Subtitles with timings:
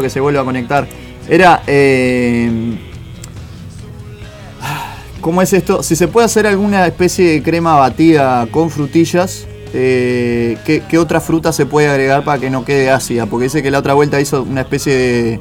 [0.00, 0.88] que se vuelva a conectar.
[1.28, 1.62] Era.
[1.66, 2.78] Eh,
[5.20, 5.82] ¿Cómo es esto?
[5.82, 11.52] Si se puede hacer alguna especie de crema batida con frutillas, eh, ¿qué, otra fruta
[11.52, 13.26] se puede agregar para que no quede ácida?
[13.26, 15.38] Porque dice que la otra vuelta hizo una especie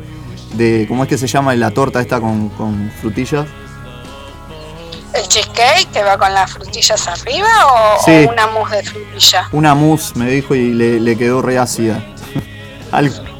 [0.56, 0.86] de.
[0.90, 2.52] ¿Cómo es que se llama la torta esta con,
[3.00, 3.48] frutillas?
[5.14, 9.48] ¿El cheesecake que va con las frutillas arriba o, una mousse de frutilla?
[9.54, 12.04] Una mousse, me dijo, y le, quedó re ácida.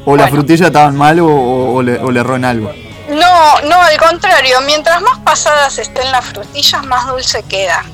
[0.04, 2.72] o las frutillas estaban mal o, le, erró en algo.
[3.08, 7.84] No, no, al contrario, mientras más pasadas estén las frutillas, más dulce queda,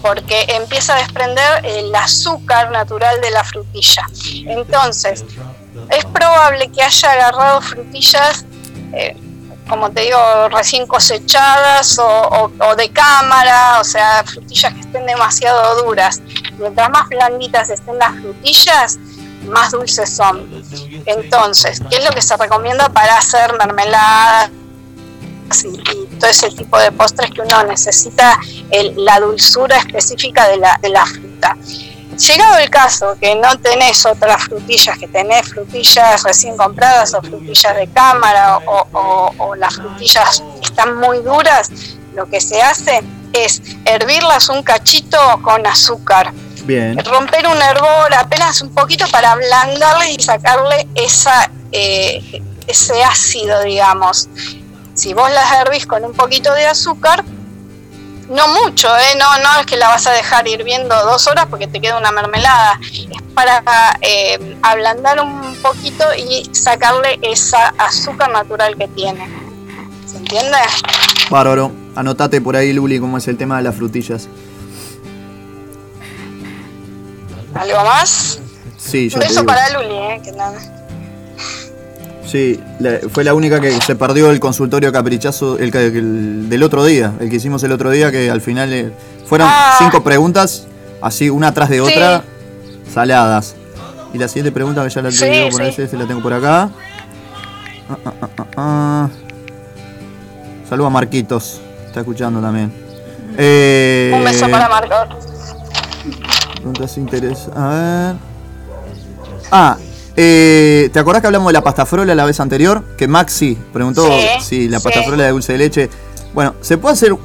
[0.00, 4.06] porque empieza a desprender el azúcar natural de la frutilla.
[4.46, 5.24] Entonces,
[5.90, 8.46] es probable que haya agarrado frutillas,
[8.94, 9.16] eh,
[9.68, 15.82] como te digo, recién cosechadas o, o, de cámara, o sea, frutillas que estén demasiado
[15.84, 16.22] duras.
[16.58, 18.98] Mientras más blanditas estén las frutillas,
[19.52, 20.64] más dulces son.
[21.06, 24.50] Entonces, ¿qué es lo que se recomienda para hacer mermelada
[25.64, 28.38] y, todo ese tipo de postres que uno necesita
[28.96, 31.56] la dulzura específica de la, de la fruta?
[32.16, 37.76] Llegado el caso que no tenés otras frutillas, que tenés frutillas recién compradas o frutillas
[37.76, 41.70] de cámara o, o las frutillas están muy duras,
[42.14, 46.32] lo que se hace es hervirlas un cachito con azúcar
[47.04, 54.28] Romper un hervor apenas un poquito para ablandarle y sacarle esa, eh, ese ácido, digamos.
[54.94, 57.24] Si vos las hervís con un poquito de azúcar,
[58.28, 59.16] no mucho, ¿eh?
[59.18, 62.12] no, no es que la vas a dejar hirviendo dos horas porque te queda una
[62.12, 62.78] mermelada.
[62.82, 63.62] Es para
[64.00, 69.28] eh, ablandar un poquito y sacarle esa azúcar natural que tiene.
[70.06, 70.58] ¿Se entiende?
[71.30, 71.72] Bárbaro.
[71.94, 74.28] Anotate por ahí, Luli, cómo es el tema de las frutillas.
[77.54, 78.40] ¿Algo más?
[78.78, 80.20] Sí, yo Un beso para Luli, ¿eh?
[80.24, 80.58] Que nada.
[82.26, 82.58] Sí,
[83.12, 87.36] fue la única que se perdió el consultorio caprichazo el, del otro día, el que
[87.36, 88.90] hicimos el otro día, que al final eh,
[89.26, 89.74] fueron ah.
[89.78, 90.66] cinco preguntas,
[91.02, 92.24] así una tras de otra,
[92.90, 93.54] saladas.
[94.14, 96.70] Y la siguiente pregunta, que ya la tengo por ahí, la tengo por acá.
[97.90, 99.08] Ah, ah,
[100.68, 102.72] Saludos a Marquitos, está escuchando también.
[103.36, 105.08] Eh, Un beso para Marcos.
[106.62, 107.48] Preguntas interés.
[107.56, 108.16] A ver.
[109.50, 109.76] Ah,
[110.16, 112.84] eh, ¿te acordás que hablamos de la pasta frola la vez anterior?
[112.96, 114.08] Que Maxi preguntó
[114.40, 115.90] si la pasta frola de dulce de leche.
[116.32, 117.16] Bueno, ¿se puede hacer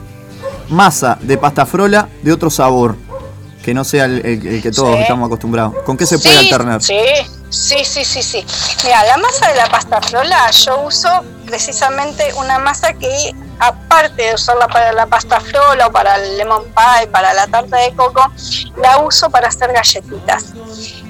[0.69, 2.95] masa de pasta frola de otro sabor?
[3.63, 5.75] Que no sea el, que todos estamos acostumbrados.
[5.85, 6.81] ¿Con qué se puede alternar?
[6.81, 6.95] Sí,
[7.49, 8.43] sí, sí, sí, sí.
[8.85, 11.09] Mira, la masa de la pasta frola yo uso
[11.47, 16.63] precisamente una masa que aparte de usarla para la pasta frola o para el lemon
[16.65, 18.31] pie, para la tarta de coco,
[18.77, 20.53] la uso para hacer galletitas.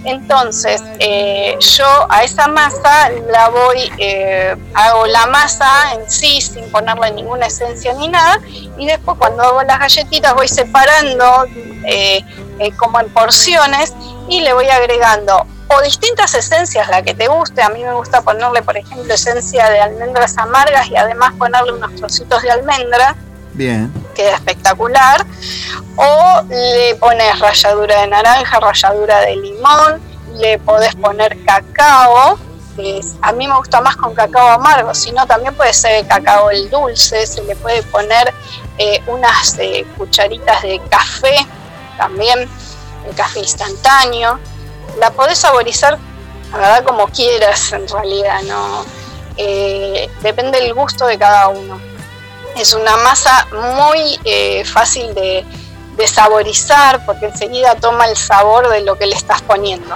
[0.05, 6.71] Entonces, eh, yo a esa masa la voy, eh, hago la masa en sí sin
[6.71, 8.39] ponerle ninguna esencia ni nada,
[8.77, 11.45] y después cuando hago las galletitas voy separando
[11.83, 12.23] eh,
[12.77, 13.93] como en porciones
[14.29, 17.61] y le voy agregando o distintas esencias, la que te guste.
[17.61, 21.93] A mí me gusta ponerle, por ejemplo, esencia de almendras amargas y además ponerle unos
[21.95, 23.15] trocitos de almendra.
[23.53, 23.91] Bien.
[24.15, 25.25] Queda espectacular.
[25.95, 30.01] O le pones ralladura de naranja, ralladura de limón,
[30.35, 32.39] le podés poner cacao.
[33.21, 37.25] A mí me gusta más con cacao amargo, sino también puede ser cacao el dulce,
[37.25, 38.31] se le puede poner
[38.77, 41.47] eh, unas eh, cucharitas de café
[41.97, 42.47] también,
[43.07, 44.39] el café instantáneo
[44.99, 45.97] la podés saborizar,
[46.51, 48.85] la verdad, como quieras en realidad, ¿no?
[49.37, 51.79] Eh, depende del gusto de cada uno.
[52.55, 55.45] Es una masa muy eh, fácil de,
[56.07, 59.95] saborizar porque enseguida toma el sabor de lo que le estás poniendo.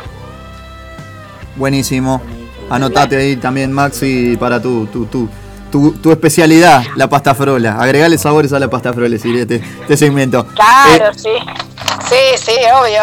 [1.56, 2.22] Buenísimo.
[2.70, 7.78] Anotate ahí también, Maxi, para tu, tu, tu, tu, especialidad, la pasta frola.
[7.80, 10.46] Agregale sabores a la pasta frola, si este segmento.
[10.48, 11.30] Claro, eh, sí.
[12.10, 13.02] Sí, sí, obvio.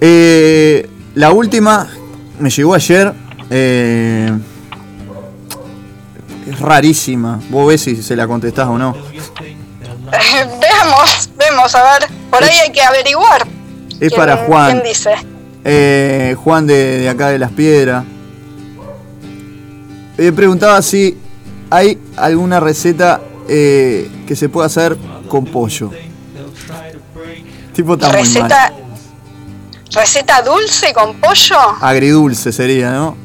[0.00, 1.88] Eh, la última
[2.38, 3.12] me llegó ayer.
[3.50, 4.30] Eh,
[6.48, 7.40] es rarísima.
[7.50, 8.92] Vos ves si se la contestás o no.
[10.60, 12.08] veamos, vemos, a ver.
[12.30, 13.44] Por ahí hay que averiguar.
[13.98, 14.70] Es para Juan.
[14.70, 15.10] ¿Quién dice?
[15.64, 18.04] Eh, Juan de, acá de las Piedras.
[20.16, 21.18] Me preguntaba si
[21.68, 24.96] hay alguna receta eh, que se pueda hacer
[25.28, 25.90] con pollo.
[27.74, 28.72] Tipo tan receta,
[29.92, 31.58] ¿Receta dulce con pollo?
[31.80, 33.16] Agridulce sería, ¿no?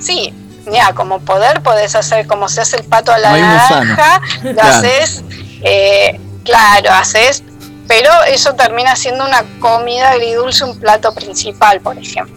[0.00, 0.34] Sí,
[0.66, 5.22] mira, como poder podés hacer como se hace el pato a la naranja, lo haces,
[5.62, 7.42] eh, claro, haces,
[7.86, 12.34] pero eso termina siendo una comida agridulce, un plato principal, por ejemplo.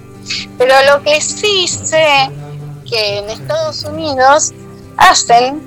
[0.58, 2.30] Pero lo que sí sé
[2.88, 4.52] que en Estados Unidos
[4.98, 5.62] hacen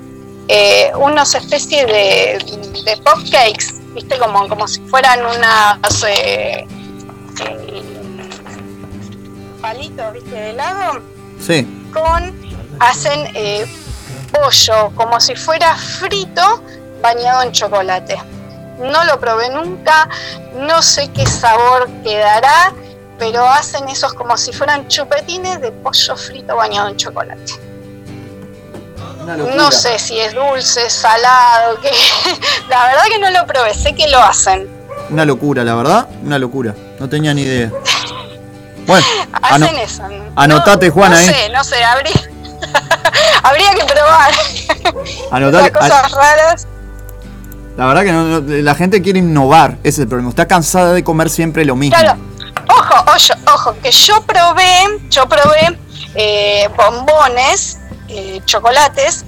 [0.47, 6.65] eh, unos especies de, de pop cakes, viste, como, como si fueran unas eh,
[9.61, 11.01] palitos, viste, de helado.
[11.39, 11.89] Sí.
[11.93, 12.33] Con,
[12.79, 13.65] hacen eh,
[14.31, 16.63] pollo, como si fuera frito,
[17.01, 18.17] bañado en chocolate.
[18.79, 20.07] No lo probé nunca,
[20.55, 22.73] no sé qué sabor quedará,
[23.17, 27.53] pero hacen esos como si fueran chupetines de pollo frito bañado en chocolate.
[29.55, 31.91] No sé si es dulce, salado, que
[32.69, 34.69] la verdad que no lo probé, sé que lo hacen.
[35.09, 36.73] Una locura, la verdad, una locura.
[36.99, 37.71] No tenía ni idea.
[38.85, 39.05] Bueno,
[39.41, 40.03] hacen eso.
[40.35, 41.25] Anotate, Juana, no ¿eh?
[41.25, 42.13] sé, no sé, habría,
[43.43, 44.31] habría que probar.
[45.31, 46.67] Anotate, cosas raras.
[47.75, 50.29] La verdad que no, no, la gente quiere innovar, ese es el problema.
[50.29, 51.97] Está cansada de comer siempre lo mismo.
[51.99, 52.17] Claro,
[52.69, 55.77] ojo, ojo, ojo, que yo probé, yo probé
[56.15, 57.77] eh, bombones,
[58.07, 59.25] eh, chocolates,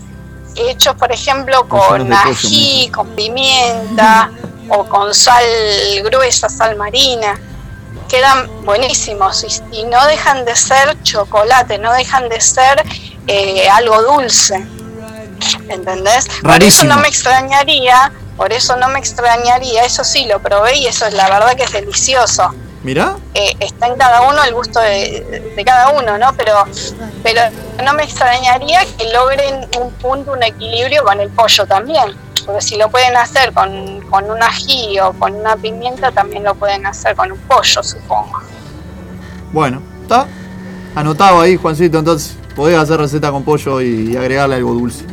[0.55, 4.31] hechos por ejemplo con ají, con pimienta
[4.69, 5.43] o con sal
[6.03, 7.39] gruesa, sal marina.
[8.09, 12.83] Quedan buenísimos y, y no dejan de ser chocolate, no dejan de ser
[13.27, 14.55] eh, algo dulce.
[15.69, 16.25] ¿Entendés?
[16.41, 20.87] Por eso no me extrañaría, por eso no me extrañaría, eso sí lo probé y
[20.87, 22.53] eso es la verdad que es delicioso.
[22.83, 23.17] Mira.
[23.33, 26.33] Eh, está en cada uno el gusto de, de, cada uno, ¿no?
[26.37, 26.63] Pero,
[27.23, 27.41] pero
[27.83, 32.15] no me extrañaría que logren un punto, un equilibrio con el pollo también.
[32.45, 36.55] Porque si lo pueden hacer con, con un ají o con una pimienta, también lo
[36.55, 38.39] pueden hacer con un pollo, supongo.
[39.51, 40.27] Bueno, está
[40.95, 41.99] anotado ahí, Juancito.
[41.99, 45.05] Entonces, podés hacer receta con pollo y, agregarle algo dulce.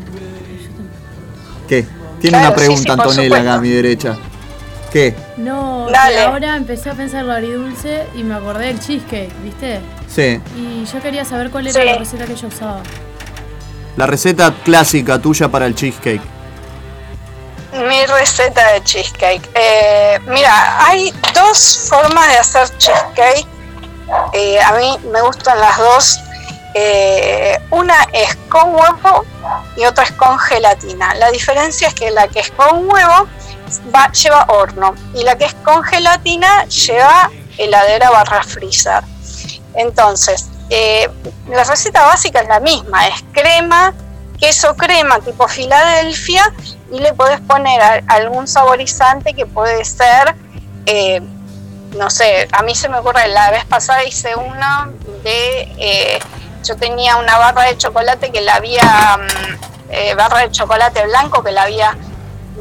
[1.68, 1.84] ¿Qué?
[2.20, 4.16] Tiene Claro, una pregunta, sí, sí, Antonella, acá a mi derecha.
[4.92, 5.14] ¿Qué?
[5.36, 9.80] No, ahora empecé a pensar lo agridulce y me acordé del cheesecake, ¿viste?
[10.08, 10.40] Sí.
[10.56, 11.86] Y yo quería saber cuál era Sí.
[11.86, 12.80] la receta que yo usaba.
[13.96, 16.22] La receta clásica tuya para el cheesecake.
[17.76, 19.50] Mi receta de cheesecake.
[19.54, 23.46] Eh, mira, hay dos formas de hacer cheesecake.
[24.32, 26.18] Eh, a mí me gustan las dos.
[26.74, 29.24] Eh, una es con huevo
[29.76, 31.14] y otra es con gelatina.
[31.14, 33.28] La diferencia es que la que es con huevo
[33.94, 39.02] va, lleva horno y la que es con gelatina lleva heladera barra freezer.
[39.74, 40.46] Entonces,
[41.48, 43.92] la receta básica es la misma, es crema,
[44.38, 46.52] queso crema tipo Filadelfia
[46.92, 50.34] y le podés poner a- algún saborizante que puede ser,
[50.86, 51.20] eh,
[51.96, 54.92] no sé, a mí se me ocurre, la vez pasada hice uno
[55.22, 56.18] de, eh,
[56.64, 58.82] yo tenía una barra de chocolate que la había,
[59.18, 61.96] mm, eh, barra de chocolate blanco que la había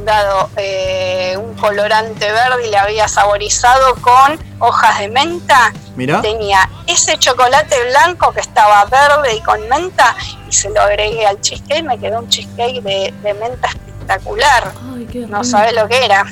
[0.03, 5.73] dado eh, un colorante verde y le había saborizado con hojas de menta.
[5.95, 6.21] Mirá.
[6.21, 10.13] Tenía ese chocolate blanco que estaba verde y con menta
[10.47, 11.83] y se lo agregué al cheesecake.
[11.83, 13.69] Me quedó un cheesecake de, de menta
[14.09, 14.71] espectacular.
[14.95, 16.25] Ay, qué No sabe lo que era.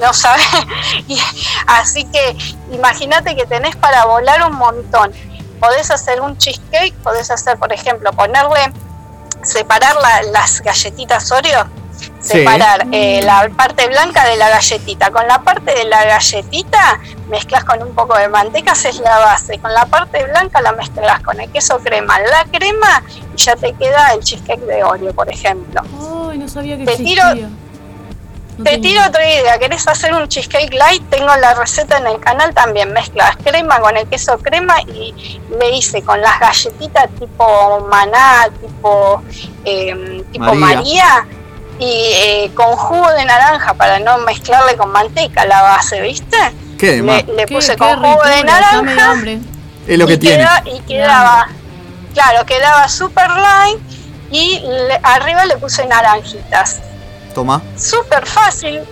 [0.00, 0.42] No sabe.
[1.08, 1.18] Y,
[1.66, 2.36] así que
[2.72, 5.12] imagínate que tenés para volar un montón.
[5.60, 8.72] Podés hacer un cheesecake, podés hacer, por ejemplo, ponerle,
[9.42, 11.66] separar la- las galletitas Oreo,
[12.20, 12.38] Sí.
[12.38, 15.10] separar eh, la parte blanca de la galletita.
[15.10, 19.58] Con la parte de la galletita mezclas con un poco de manteca, haces la base.
[19.58, 23.02] Con la parte blanca la mezclas con el queso crema, la crema
[23.34, 25.82] y ya te queda el cheesecake de Oreo, por ejemplo.
[26.38, 27.32] Ay, no sabía que Te existía.
[27.34, 27.48] tiro-
[28.58, 31.02] No Te tiro otra idea, ¿querés hacer un cheesecake light?
[31.10, 35.14] Tengo la receta en el canal también, mezclas crema con el queso crema y
[35.60, 39.22] le hice con las galletitas tipo maná, tipo,
[39.64, 40.76] eh, tipo María.
[40.76, 41.26] María,
[41.78, 46.36] y eh, con jugo de naranja para no mezclarle con manteca la base, ¿viste?
[46.78, 46.96] ¿Qué?
[46.96, 47.16] Le, ma?
[47.18, 49.14] le Qué- puse qué con jugo de naranja.
[49.86, 50.38] Es lo que y, tiene.
[50.38, 51.46] queda- y quedaba,
[52.12, 53.78] claro, quedaba super light
[54.30, 56.78] y le- arriba le puse naranjitas
[57.34, 57.62] Toma.
[57.76, 58.82] súper fácil.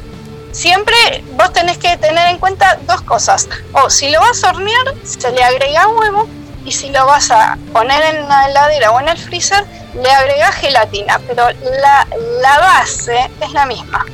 [0.53, 3.49] Siempre vos tenés que tener en cuenta dos cosas.
[3.73, 6.27] O si lo vas a hornear, se le agrega huevo.
[6.65, 9.65] Y si lo vas a poner en la heladera o en el freezer,
[9.95, 11.21] le agregas gelatina.
[11.27, 12.07] Pero la,
[12.41, 14.05] la base es la misma.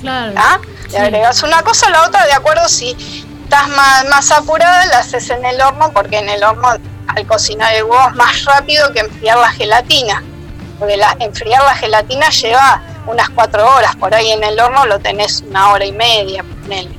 [0.00, 0.32] Claro.
[0.36, 0.58] ¿ah?
[0.84, 0.92] Sí.
[0.92, 2.90] Le agregas una cosa o la otra de acuerdo si
[3.44, 6.68] estás más, más apurada, la haces en el horno, porque en el horno
[7.16, 10.22] al cocinar el huevo es más rápido que enfriar la gelatina.
[10.78, 14.98] Porque la, enfriar la gelatina lleva unas cuatro horas, por ahí en el horno lo
[14.98, 16.90] tenés una hora y media, ponele.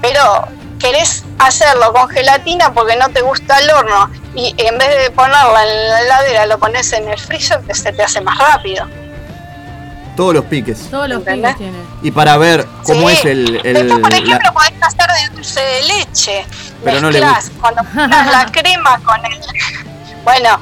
[0.00, 0.46] Pero
[0.78, 5.62] querés hacerlo con gelatina porque no te gusta el horno y en vez de ponerla
[5.64, 8.86] en la heladera lo pones en el freezer que se te hace más rápido.
[10.16, 10.88] Todos los piques.
[10.90, 11.56] Todos los ¿Entendés?
[11.56, 11.88] pibes tienen.
[12.02, 13.14] Y para ver cómo Sí.
[13.16, 13.60] es el.
[13.64, 16.46] el- Después, por la- ejemplo, podés hacer de dulce de leche.
[16.84, 19.40] Pero no le Mezclás, Cuando la crema con el...
[20.24, 20.58] Bueno,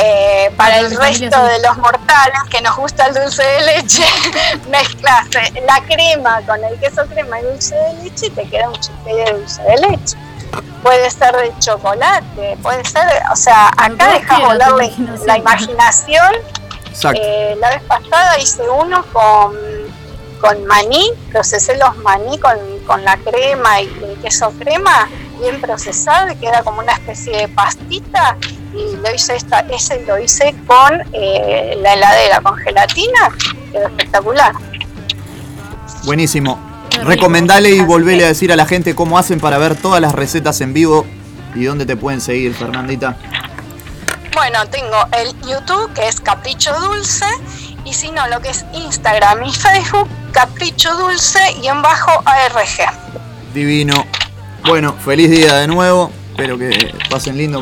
[0.00, 4.04] Eh, para el resto de los mortales que nos gusta el dulce de leche,
[4.70, 5.26] mezclas
[5.66, 9.12] la crema con el queso crema y dulce de leche y te queda un chiste
[9.12, 10.16] de dulce de leche.
[10.84, 14.70] Puede ser de chocolate, puede ser, o sea, acá dejas volar
[15.26, 16.32] la, imaginación.
[17.14, 19.56] Eh, la vez pasada hice uno con,
[20.40, 22.56] con maní, procesé los maní con,
[22.86, 25.08] con la crema y el queso crema
[25.40, 28.36] bien procesado y queda como una especie de pastita
[28.74, 33.30] y lo hice esta, ese lo hice con eh, la heladera, con gelatina,
[33.72, 34.52] quedó espectacular.
[36.04, 36.58] Buenísimo.
[37.04, 40.60] Recomendale y volvele a decir a la gente cómo hacen para ver todas las recetas
[40.60, 41.06] en vivo
[41.54, 43.16] y dónde te pueden seguir, Fernandita.
[44.34, 47.26] Bueno, tengo el YouTube que es Capricho Dulce
[47.84, 52.92] y si no, lo que es Instagram y Facebook, Capricho Dulce y en bajo ARG.
[53.54, 54.04] Divino.
[54.66, 56.10] Bueno, feliz día de nuevo.
[56.30, 57.60] Espero que pasen lindo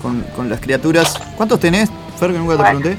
[0.00, 1.14] con, con, las criaturas.
[1.36, 2.96] ¿Cuántos tenés, Fer, que nunca te pregunté?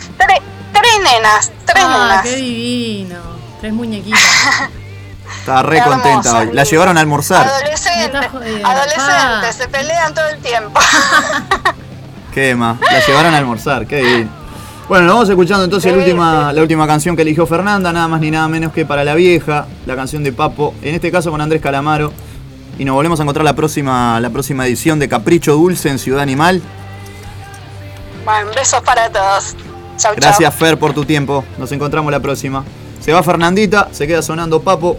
[0.74, 2.24] tres nenas, tres ah, nenas.
[2.24, 3.20] qué divino.
[3.62, 4.20] Tres muñequitas.
[5.40, 6.50] Estaba re contenta hoy.
[6.52, 7.48] La llevaron a almorzar.
[7.48, 8.22] Adolescentes,
[8.64, 10.80] adolescentes, se pelean todo el tiempo.
[12.34, 14.30] qué más, la llevaron a almorzar, qué divino.
[14.90, 18.20] Bueno, nos vamos escuchando entonces la última, la última canción que eligió Fernanda, nada más
[18.20, 21.40] ni nada menos que para la vieja, la canción de Papo, en este caso con
[21.40, 22.12] Andrés Calamaro.
[22.78, 26.22] Y nos volvemos a encontrar la próxima, la próxima edición de Capricho Dulce en Ciudad
[26.22, 26.62] Animal.
[28.26, 29.56] Bueno, besos para todos.
[29.98, 31.46] Chau, Gracias Fer por tu tiempo.
[31.58, 32.64] Nos encontramos la próxima.
[33.00, 34.98] Se va Fernandita, se queda sonando Papo.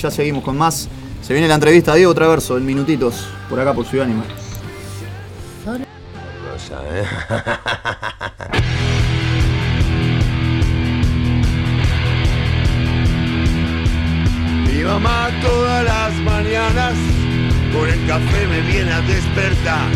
[0.00, 0.88] Ya seguimos con más.
[1.22, 4.26] Se viene la entrevista a Diego Traverso en minutitos por acá por Ciudad Animal.
[14.86, 16.94] mamá todas las mañanas
[17.72, 19.88] con el café me viene a despertar.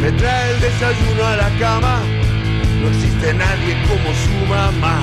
[0.00, 2.00] Me trae el desayuno a la cama.
[2.80, 5.02] No existe nadie como su mamá.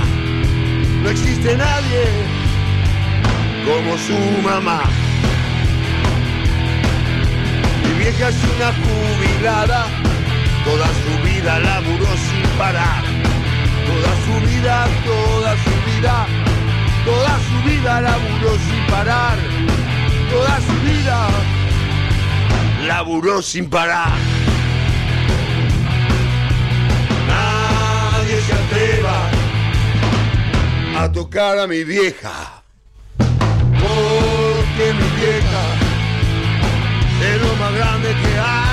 [1.03, 2.03] No existe nadie
[3.67, 4.81] como su mamá.
[7.83, 9.85] Mi vieja es una jubilada.
[10.63, 13.03] Toda su vida laburó sin parar.
[13.87, 16.46] Toda su vida, toda su vida
[17.07, 19.37] Toda su vida laburó sin parar.
[20.29, 21.27] Toda su vida
[22.85, 24.11] laburó sin parar.
[27.29, 29.29] Nadie se atreva
[30.97, 32.61] a tocar a mi vieja.
[33.17, 35.63] Porque mi vieja
[37.23, 38.66] es lo más grande que hay.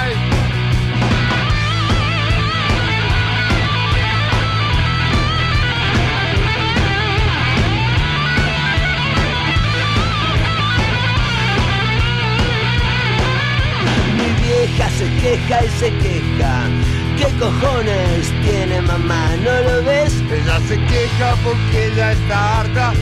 [14.76, 16.68] Se queja y se queja.
[17.16, 19.30] ¿Qué cojones tiene mamá?
[19.36, 20.12] ¿No lo ves?
[20.32, 22.92] Ella se queja porque ella está harta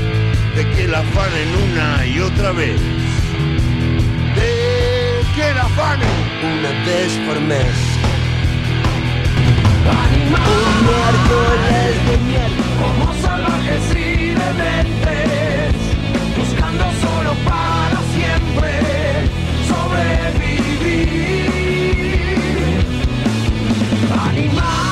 [0.55, 2.81] de que la afanen una y otra vez.
[4.37, 6.09] De que la afanen
[6.43, 7.75] una vez por mes.
[10.29, 12.63] Un miércoles de miércoles.
[12.81, 15.75] Como salvajes y dementes,
[16.37, 18.71] buscando solo para siempre
[19.69, 21.62] sobrevivir.
[24.43, 24.92] be mine.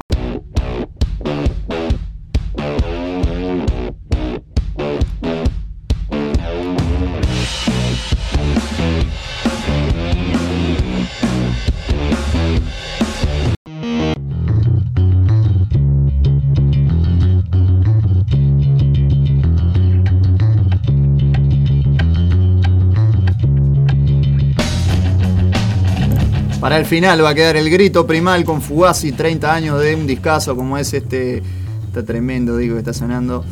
[26.71, 30.07] Para el final va a quedar el grito primal con Fugazi, 30 años de un
[30.07, 31.43] discazo como es este.
[31.85, 33.43] Está tremendo, digo, que está sonando.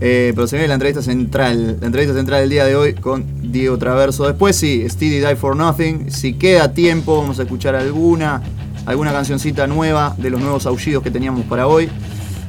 [0.00, 1.76] Eh, pero se viene la entrevista central.
[1.78, 4.26] La entrevista central del día de hoy con Diego Traverso.
[4.26, 6.10] Después sí, Steady Die for Nothing.
[6.10, 8.42] Si queda tiempo, vamos a escuchar alguna,
[8.86, 11.88] alguna cancioncita nueva de los nuevos aullidos que teníamos para hoy.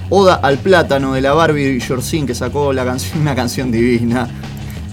[0.09, 4.27] Oda al plátano de la Barbie Jorcin que sacó la una canción divina.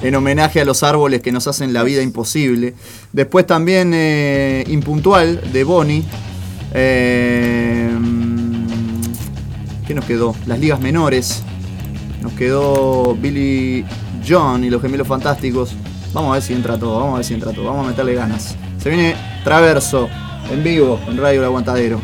[0.02, 2.74] En homenaje a los árboles que nos hacen la vida imposible.
[3.12, 6.04] Después también eh, Impuntual de Bonnie.
[6.74, 7.90] Eh,
[9.86, 10.34] ¿Qué nos quedó?
[10.46, 11.42] Las ligas menores.
[12.20, 13.84] Nos quedó Billy
[14.26, 15.74] John y los gemelos fantásticos.
[16.12, 18.14] Vamos a ver si entra todo, vamos a ver si entra todo, vamos a meterle
[18.14, 18.56] ganas.
[18.82, 20.08] Se viene Traverso
[20.50, 22.00] en vivo en Radio El Aguantadero.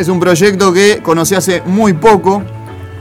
[0.00, 2.42] Es un proyecto que conocí hace muy poco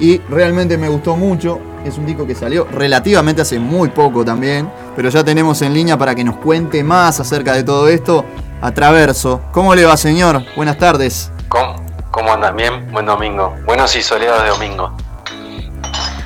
[0.01, 1.57] y realmente me gustó mucho.
[1.85, 5.97] Es un disco que salió relativamente hace muy poco también, pero ya tenemos en línea
[5.97, 8.25] para que nos cuente más acerca de todo esto
[8.61, 9.39] a Traverso.
[9.53, 10.43] ¿Cómo le va, señor?
[10.57, 11.31] Buenas tardes.
[11.47, 11.77] ¿Cómo,
[12.11, 12.57] ¿Cómo andan?
[12.57, 13.55] Bien, buen domingo.
[13.65, 14.91] Buenos y soleados de domingo.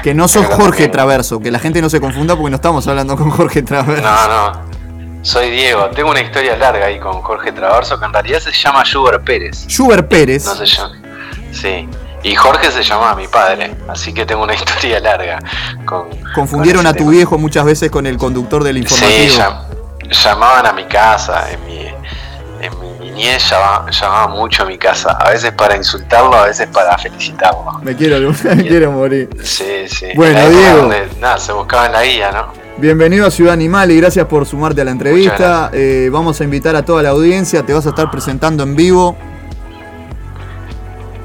[0.01, 3.15] Que no sos Jorge Traverso, que la gente no se confunda porque no estamos hablando
[3.15, 4.01] con Jorge Traverso.
[4.01, 4.72] No, no.
[5.23, 5.89] Soy Diego.
[5.95, 9.65] Tengo una historia larga ahí con Jorge Traverso que en realidad se llama Schubert Pérez.
[9.67, 10.45] Schubert Pérez.
[10.45, 10.95] No se llama.
[11.51, 11.87] Sí.
[12.23, 15.39] Y Jorge se llamaba mi padre, así que tengo una historia larga.
[15.85, 17.11] Con, Confundieron con a tu tema.
[17.11, 19.29] viejo muchas veces con el conductor del informativo.
[19.33, 19.61] Sí, llam-
[20.23, 21.87] llamaban a mi casa, en mi,
[22.61, 26.97] en mi niñez llamaban mucho a mi casa, a veces para insultarlo, a veces para
[26.97, 27.79] felicitarlo.
[27.81, 29.29] Me quiero, me quiero morir.
[29.43, 30.07] Sí, sí.
[30.15, 30.77] Bueno, Diego.
[30.77, 32.62] donde, nada, se buscaba en la guía, ¿no?
[32.77, 35.69] Bienvenido a Ciudad Animal y gracias por sumarte a la entrevista.
[35.73, 39.15] Eh, vamos a invitar a toda la audiencia, te vas a estar presentando en vivo.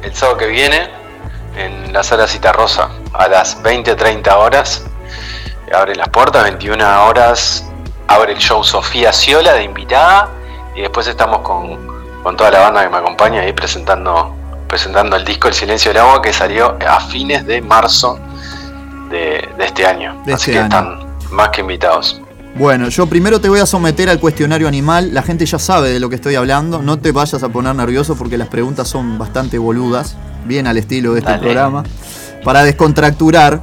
[0.02, 0.90] El sábado que viene,
[1.56, 4.84] en la sala Cita Rosa, a las 20-30 horas,
[5.74, 7.64] abre las puertas, 21 horas,
[8.08, 10.28] abre el show Sofía Ciola de invitada,
[10.76, 11.78] y después estamos con,
[12.22, 14.37] con toda la banda que me acompaña ahí presentando,
[14.68, 18.20] presentando el disco El Silencio del Agua que salió a fines de marzo
[19.11, 20.22] de, de este año.
[20.26, 20.66] De Así este que año.
[20.66, 22.21] están más que invitados.
[22.55, 25.14] Bueno, yo primero te voy a someter al cuestionario animal.
[25.14, 26.83] La gente ya sabe de lo que estoy hablando.
[26.83, 31.12] No te vayas a poner nervioso porque las preguntas son bastante boludas, bien al estilo
[31.12, 31.43] de este Dale.
[31.43, 31.85] programa.
[32.43, 33.61] Para descontracturar.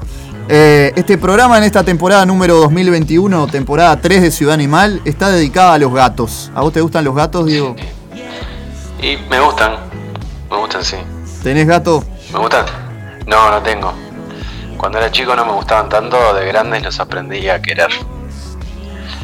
[0.47, 5.73] Eh, este programa en esta temporada número 2021, temporada 3 de Ciudad Animal, está dedicada
[5.73, 6.51] a los gatos.
[6.53, 7.75] ¿A vos te gustan los gatos, Diego?
[9.01, 9.75] Y me gustan,
[10.49, 10.97] me gustan, sí.
[11.41, 12.03] ¿Tenés gato?
[12.31, 12.65] ¿Me gustan?
[13.25, 13.91] No, no tengo.
[14.77, 17.89] Cuando era chico no me gustaban tanto, de grandes los aprendí a querer.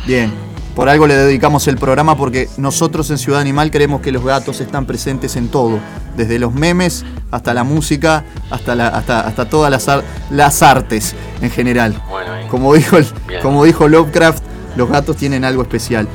[0.06, 0.34] Bien.
[0.76, 4.62] Por algo le dedicamos el programa porque nosotros en Ciudad Animal creemos que los gatos
[4.62, 5.80] están presentes en todo,
[6.16, 11.14] desde los memes hasta la música, hasta, la, hasta, hasta todas las, ar- las artes
[11.42, 12.02] en general.
[12.10, 13.08] Bueno, Como dijo, el-
[13.42, 14.42] como dijo Lovecraft,
[14.78, 16.08] los gatos tienen algo especial.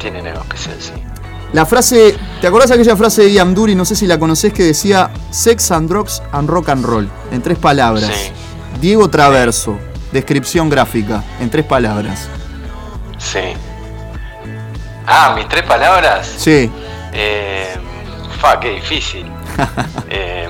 [0.00, 0.92] tienen algo especial, sí.
[1.52, 4.64] La frase, ¿te acordás aquella frase de Ian Dury, no sé si la conocés, que
[4.64, 8.10] decía Sex and Drugs and Rock and Roll, en tres palabras?
[8.12, 8.32] Sí.
[8.80, 9.78] Diego Traverso,
[10.12, 12.28] descripción gráfica, en tres palabras.
[13.18, 13.40] Sí.
[15.06, 16.32] Ah, mis tres palabras.
[16.38, 16.70] Sí,
[17.12, 17.74] Eh,
[18.40, 19.26] fa, qué difícil.
[20.08, 20.48] Eh,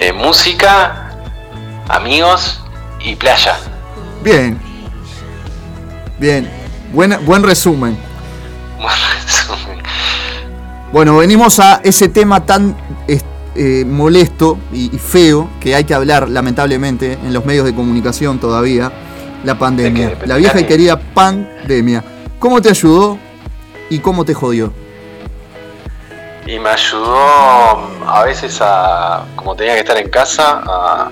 [0.00, 1.10] eh, música,
[1.88, 2.60] amigos
[3.00, 3.56] y playa.
[4.22, 4.58] Bien.
[6.18, 6.48] Bien.
[6.92, 7.96] Buen, buen resumen.
[8.80, 9.82] Buen resumen.
[10.92, 12.76] Bueno, venimos a ese tema tan
[13.54, 18.38] eh, molesto y, y feo que hay que hablar, lamentablemente, en los medios de comunicación
[18.38, 18.90] todavía,
[19.44, 20.08] la pandemia.
[20.08, 20.20] ¿De qué?
[20.20, 22.04] ¿De La vieja y querida pandemia.
[22.38, 23.18] ¿Cómo te ayudó
[23.90, 24.72] y cómo te jodió?
[26.46, 31.10] Y me ayudó a veces a, como tenía que estar en casa, a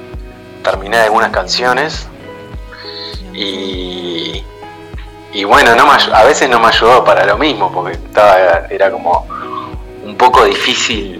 [0.65, 2.07] terminar algunas canciones.
[3.33, 4.43] Y,
[5.33, 8.91] y bueno, no me a veces no me ayudó para lo mismo, porque estaba, era
[8.91, 9.25] como
[10.05, 11.20] un poco difícil,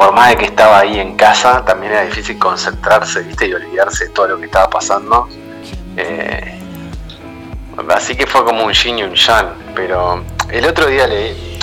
[0.00, 3.48] por más de que estaba ahí en casa, también era difícil concentrarse, ¿viste?
[3.48, 5.28] Y olvidarse de todo lo que estaba pasando.
[5.94, 6.58] Eh,
[7.90, 11.58] así que fue como un yin y un yang, pero el otro día leí,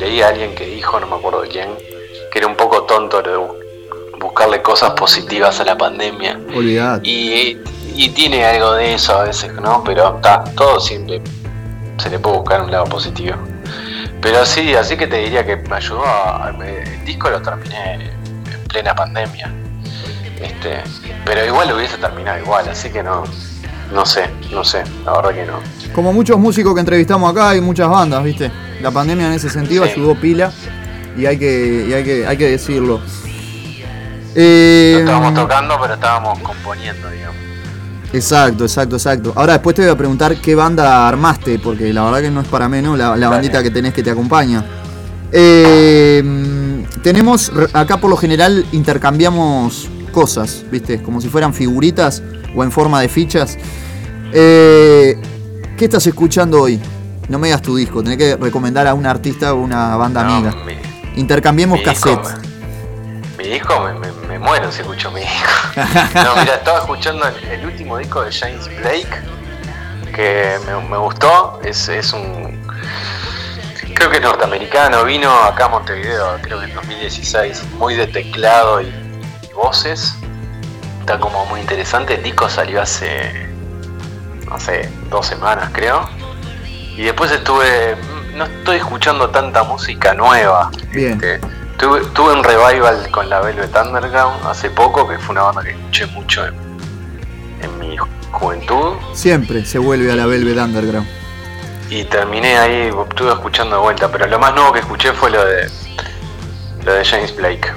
[0.00, 1.68] leí a alguien que dijo, no me acuerdo quién,
[2.32, 3.38] que era un poco tonto de
[4.18, 6.40] buscarle cosas positivas a la pandemia.
[6.56, 7.08] Olvidate.
[7.08, 7.60] Y,
[7.94, 9.84] y tiene algo de eso a veces, ¿no?
[9.84, 11.22] Pero está, todo siempre
[11.98, 13.36] se le puede buscar un lado positivo.
[14.26, 16.52] Pero sí, así que te diría que me ayudó a.
[16.58, 19.52] me- El disco lo terminé en plena pandemia.
[20.42, 20.82] Este,
[21.24, 23.22] pero igual lo hubiese terminado igual, así que no.
[23.92, 25.60] No sé, no sé, la verdad que no.
[25.94, 28.50] Como muchos músicos que entrevistamos acá y muchas bandas, ¿viste?
[28.82, 29.92] La pandemia en ese sentido Sí.
[29.92, 30.50] ayudó pila
[31.16, 33.00] y hay que, y hay que, hay que decirlo.
[34.34, 37.36] Eh, No estábamos tocando, pero estábamos componiendo, digamos.
[38.12, 39.32] Exacto, exacto, exacto.
[39.36, 42.48] Ahora después te voy a preguntar qué banda armaste, porque la verdad que no es
[42.48, 44.64] para menos la, la bandita que tenés que te acompaña.
[45.32, 46.22] Eh,
[47.02, 51.02] tenemos, acá por lo general intercambiamos cosas, ¿viste?
[51.02, 52.22] Como si fueran figuritas
[52.54, 53.58] o en forma de fichas.
[54.32, 55.16] Eh,
[55.76, 56.80] ¿Qué estás escuchando hoy?
[57.28, 60.34] No me digas tu disco, tenés que recomendar a un artista o una banda No,
[60.36, 60.54] amiga.
[60.64, 62.34] mi- Intercambiemos mi cassettes.
[63.38, 65.50] Mi disco me, me- me muero si escucho mi disco.
[66.14, 69.08] No, mira, estaba escuchando el, el último disco de James Blake,
[70.14, 71.60] que me, me gustó.
[71.64, 72.62] Es, es un.
[73.94, 78.82] Creo que es norteamericano, vino acá a Montevideo, creo que en 2016, muy de teclado
[78.82, 80.14] y, y voces.
[81.00, 82.14] Está como muy interesante.
[82.14, 83.48] El disco salió hace.
[84.46, 86.08] no sé, dos semanas creo.
[86.96, 87.96] Y después estuve.
[88.34, 90.70] No estoy escuchando tanta música nueva.
[90.92, 91.12] Bien.
[91.12, 91.40] Este,
[91.78, 95.70] tuve, tuve un revival con la Velvet Underground hace poco, que fue una banda que
[95.70, 96.54] escuché mucho en,
[97.62, 98.94] en mi ju- juventud.
[99.12, 101.08] Siempre se vuelve a la Velvet Underground.
[101.90, 105.44] Y terminé ahí, estuve escuchando de vuelta, pero lo más nuevo que escuché fue lo
[105.44, 105.68] de
[106.84, 107.68] lo de James Blake.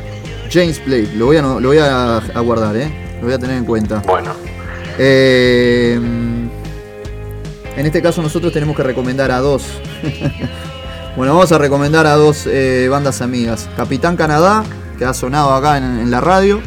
[0.51, 3.17] James Blake, lo voy a, lo voy a, a guardar, ¿eh?
[3.19, 4.01] Lo voy a tener en cuenta.
[4.05, 4.33] Bueno,
[4.97, 9.63] Eh, en este caso nosotros tenemos que recomendar a dos.
[11.15, 13.67] Bueno, vamos a recomendar a dos eh, bandas amigas.
[13.75, 14.63] Capitán Canadá,
[14.97, 16.61] que ha sonado acá en, en la radio.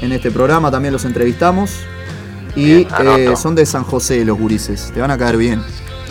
[0.00, 1.70] En este programa también los entrevistamos.
[2.56, 4.90] Y Bien, eh, son de San José los gurises.
[4.94, 5.62] Te van a caer bien.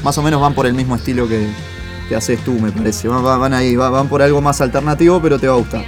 [0.03, 1.47] Más o menos van por el mismo estilo que,
[2.09, 3.07] que haces tú, me parece.
[3.07, 5.85] Van, van- van ahí, va- van por algo más alternativo, pero te va a gustar.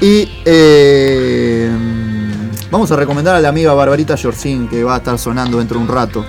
[0.00, 1.68] Y eh,
[2.70, 5.84] vamos a recomendar a la amiga Barbarita Yorcín, que va a estar sonando dentro de
[5.84, 6.24] un rato.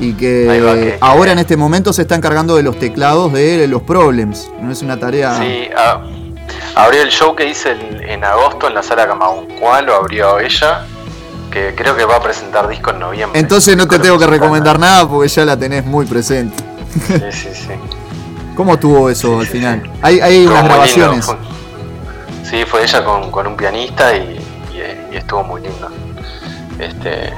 [0.00, 3.32] Y que Ahí va, que- ahora en este momento se está encargando de los teclados
[3.32, 4.50] de los problems.
[4.60, 5.36] No es una tarea.
[5.38, 6.02] sí, ah,
[6.76, 10.86] abrió el show que hice en, en agosto en la sala Camaguncua, lo abrió ella,
[11.50, 13.40] que creo que va a presentar disco en noviembre.
[13.40, 16.56] Entonces no te tengo que recomendar nada porque ya la tenés muy presente.
[17.06, 17.68] Sí, sí, sí.
[18.56, 19.82] ¿Cómo tuvo eso Sí, al sí, final?
[19.84, 19.90] sí.
[20.02, 21.26] Hay, hay Estuvo unas grabaciones.
[21.26, 21.36] fue-
[22.48, 24.38] Sí, fue ella con, con un pianista y,
[24.72, 25.88] y- y estuvo muy lindo.
[26.78, 27.32] Este,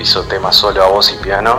[0.00, 1.58] hizo temas solo a voz y piano.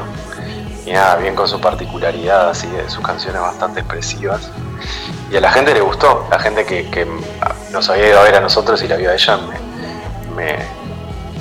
[0.85, 4.49] Y nada, bien con su particularidad, así de sus canciones bastante expresivas.
[5.31, 6.25] Y a la gente le gustó.
[6.31, 7.07] La gente que,
[7.71, 10.55] nos había ido a ver a nosotros y la vio a ella me, me,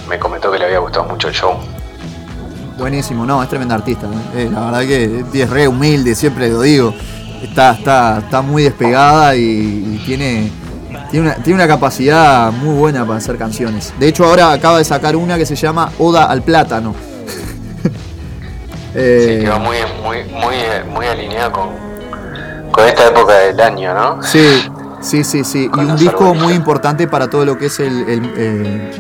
[0.09, 1.57] me comentó que le había gustado mucho el show.
[2.77, 4.07] Buenísimo, no, es tremenda artista.
[4.07, 4.43] ¿eh?
[4.43, 6.95] Eh, la verdad que es re humilde, siempre lo digo.
[7.43, 10.51] Está, está, está muy despegada y tiene,
[11.11, 13.93] tiene, una, tiene una capacidad muy buena para hacer canciones.
[13.99, 16.95] De hecho, ahora acaba de sacar una que se llama Oda al Plátano.
[18.95, 20.55] Eh, Sí, que va muy, muy, muy,
[20.91, 21.69] muy alineado con,
[22.71, 24.23] con esta época del año, ¿no?
[24.23, 24.63] Sí,
[25.03, 25.69] sí, sí, sí.
[25.75, 28.91] Y un disco muy importante para todo lo que es el, el, eh,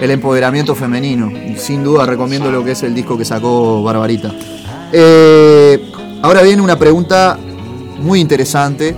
[0.00, 1.30] el empoderamiento femenino.
[1.30, 4.32] Y Sin duda recomiendo lo que es el disco que sacó Barbarita.
[4.92, 7.38] Eh, ahora viene una pregunta
[8.00, 8.94] muy interesante.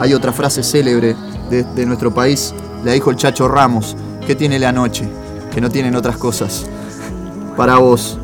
[0.00, 1.14] Hay otra frase célebre
[1.52, 2.54] de, de nuestro país.
[2.84, 3.96] La dijo el Chacho Ramos.
[4.26, 5.08] ¿Qué tiene la noche?
[5.52, 6.66] Que no tienen otras cosas.
[7.56, 8.18] Para vos.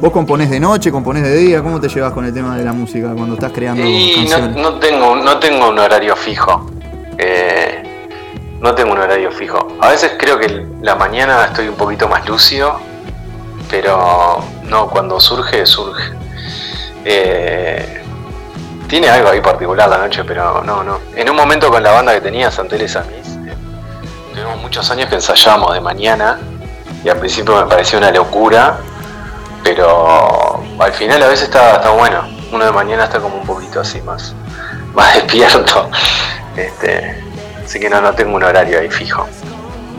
[0.00, 1.60] ¿Vos componés de noche, componés de día?
[1.60, 4.56] ¿Cómo te llevas con el tema de la música cuando estás creando Y no, canciones?
[4.56, 6.70] no tengo, no tengo un horario fijo.
[7.18, 7.82] Eh,
[8.60, 9.76] no tengo un horario horario fijo.
[9.80, 12.78] A veces creo que la mañana estoy un poquito más lúcido,
[13.68, 16.12] pero no, cuando surge, surge.
[17.04, 17.97] Eh,
[18.88, 20.98] tiene algo ahí particular la noche, pero no, no.
[21.14, 23.54] En un momento con la banda que tenía, Santeles Amis, eh,
[24.34, 26.38] tuvimos muchos años que ensayábamos de mañana
[27.04, 28.78] y al principio me pareció una locura,
[29.62, 32.22] pero al final a veces está, está bueno.
[32.50, 34.34] Uno de mañana está como un poquito así más,
[34.94, 35.90] más despierto.
[36.56, 37.22] Este,
[37.64, 39.28] así que no, no tengo un horario ahí fijo.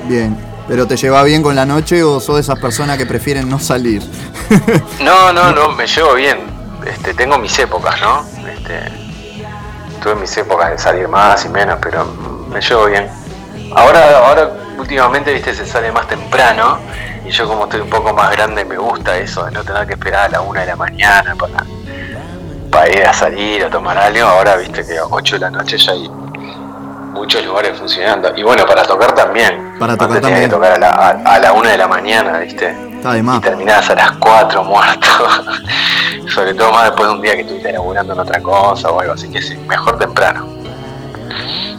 [0.06, 0.36] Bien.
[0.68, 3.60] ¿Pero te lleva bien con la noche o sos de esas personas que prefieren no
[3.60, 4.04] salir?
[5.02, 6.59] No, no, no, me llevo bien.
[6.90, 8.26] Este, tengo mis épocas, ¿no?
[8.48, 8.80] Este,
[10.02, 12.06] tuve mis épocas de salir más y menos, pero
[12.50, 13.08] me llevo bien.
[13.76, 16.80] Ahora, ahora últimamente, viste, se sale más temprano
[17.26, 19.94] y yo como estoy un poco más grande me gusta eso de no tener que
[19.94, 21.64] esperar a la una de la mañana para,
[22.72, 24.26] para ir a salir a tomar algo.
[24.28, 28.32] Ahora, viste, que a 8 de la noche ya hay muchos lugares funcionando.
[28.36, 29.76] Y bueno, para tocar también.
[29.78, 30.50] Para tocar Antes tenía que también.
[30.50, 32.89] tocar a la, a, a la una de la mañana, viste.
[33.00, 33.38] Está de más.
[33.38, 35.08] Y terminabas a las 4 muerto.
[36.34, 39.14] Sobre todo más después de un día que estuviste laburando en otra cosa o algo
[39.14, 40.48] así que sí, mejor temprano.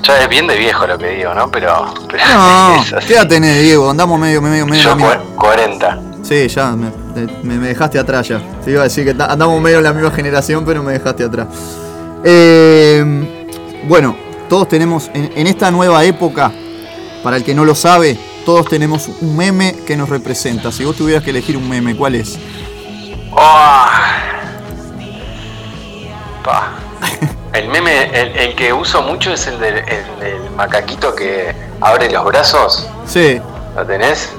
[0.03, 1.51] Ya es bien de viejo lo que digo, ¿no?
[1.51, 3.05] Pero, pero No, es.
[3.05, 3.91] ¿qué edad tenés, Diego?
[3.91, 4.83] Andamos medio, medio, medio.
[4.83, 5.99] Yo la misma- cua- 40.
[6.23, 6.91] Sí, ya, me,
[7.43, 8.41] me- me dejaste atrás ya.
[8.65, 11.49] Te iba a decir que andamos medio en la misma generación, pero me dejaste atrás.
[12.25, 13.05] Eh,
[13.87, 14.17] bueno,
[14.49, 16.51] todos tenemos, en, en esta nueva época,
[17.23, 20.71] para el que no lo sabe, todos tenemos un meme que nos representa.
[20.73, 22.39] Si vos tuvieras que elegir un meme, ¿cuál es?
[23.33, 23.87] Oh.
[26.45, 26.71] Pa.
[27.53, 32.25] El meme, el, el que uso mucho es el del, el macaquito que abre los
[32.25, 32.87] brazos.
[33.07, 33.41] Sí,
[33.77, 34.31] ¿Lo tenés?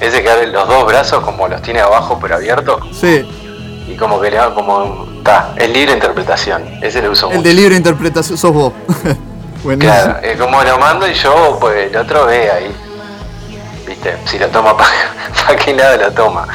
[0.00, 2.80] Ese que abre los dos brazos como los tiene abajo pero abiertos.
[2.92, 3.28] sí.
[3.86, 5.06] Y como que le da como...
[5.22, 6.64] Ta, es libre interpretación.
[6.80, 7.48] Ese lo uso El mucho.
[7.48, 8.72] de libre interpretación sos vos.
[9.62, 9.92] Buenísimo.
[9.92, 12.74] Claro, es como lo mando y yo, pues el otro ve ahí.
[13.86, 14.16] ¿Viste?
[14.24, 14.74] Si lo toma,
[15.46, 16.46] ¿para qué lado lo toma?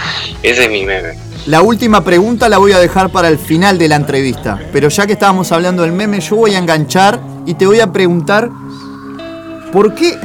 [0.41, 1.17] Ese es mi meme.
[1.45, 4.59] La última pregunta la voy a dejar para el final de la entrevista.
[4.73, 7.91] Pero ya que estábamos hablando del meme, yo voy a enganchar y te voy a
[7.91, 8.49] preguntar
[9.71, 10.17] ¿por qué,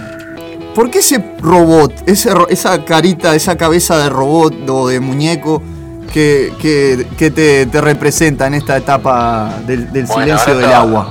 [0.75, 5.63] por qué ese robot, ese esa carita, esa cabeza de robot o de muñeco
[6.13, 11.09] que, que- que te, te representa en esta etapa del, del Bueno, silencio del agua?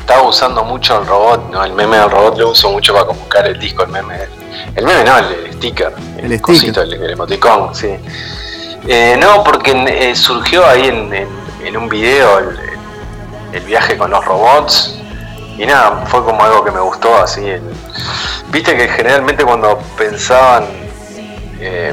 [0.00, 1.64] Estaba usando mucho el robot, ¿no?
[1.64, 4.14] El meme del robot lo uso mucho para comunicar el disco, el meme.
[4.74, 5.92] El meme no, el, el sticker.
[6.16, 6.40] El sticker.
[6.40, 7.94] cosito, el, el emoticón, sí.
[8.88, 12.58] Eh, no, porque eh, surgió ahí en, en- en un video el,
[13.52, 14.96] el viaje con los robots.
[15.58, 17.46] Y nada, fue como algo que me gustó así.
[17.46, 17.62] el-
[18.50, 20.64] Viste que generalmente cuando pensaban,
[21.60, 21.92] eh,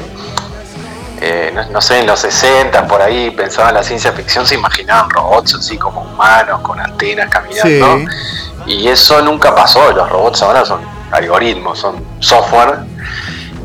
[1.20, 4.54] eh, no, no sé, en los 60 por ahí, pensaban en la ciencia ficción, se
[4.54, 7.98] imaginaban robots así como humanos, con antenas caminando.
[7.98, 8.72] Sí.
[8.72, 12.78] Y eso nunca pasó, los robots ahora son algoritmos, son software.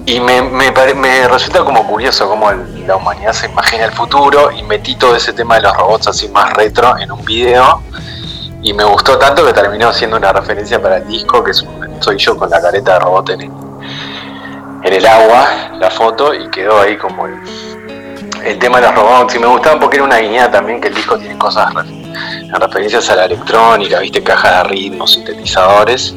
[0.06, 4.62] Y me, me, me resulta como curioso cómo la humanidad se imagina el futuro y
[4.64, 7.82] metí todo ese tema de los robots así más retro en un video
[8.64, 11.64] y me gustó tanto que terminó siendo una referencia para el disco, que es
[12.00, 13.52] soy yo con la careta de robot en el,
[14.84, 17.36] en el agua, la foto, y quedó ahí como el,
[18.46, 19.36] el tema de los robots.
[19.36, 23.10] Y me gustaba porque era una guiñada también que el disco tiene cosas en referencias
[23.10, 26.16] a la electrónica, viste, cajas de ritmos, sintetizadores.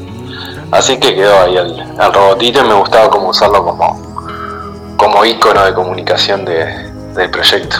[0.73, 4.03] Así que quedó ahí el, el robotito y me gustaba como usarlo como,
[4.97, 7.77] como ícono de comunicación de- del proyecto.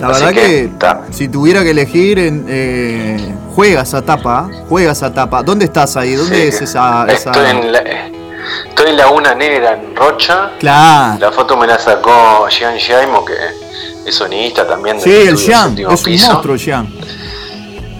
[0.00, 4.92] La Así verdad que, que, si tuviera que elegir, en, eh, juega esa tapa, juega
[4.92, 5.42] esa tapa.
[5.42, 6.14] ¿Dónde estás ahí?
[6.16, 7.78] ¿Dónde Sí, es esa, esa- Estoy, en la,
[8.68, 10.50] estoy en la Una Negra en Rocha.
[10.58, 11.18] Claro.
[11.20, 13.34] La foto me la sacó Jean Jaimo, que
[14.04, 15.00] es sonidista también.
[15.00, 16.32] Sí, el Jean, es un Piso.
[16.32, 16.92] monstruo Jean.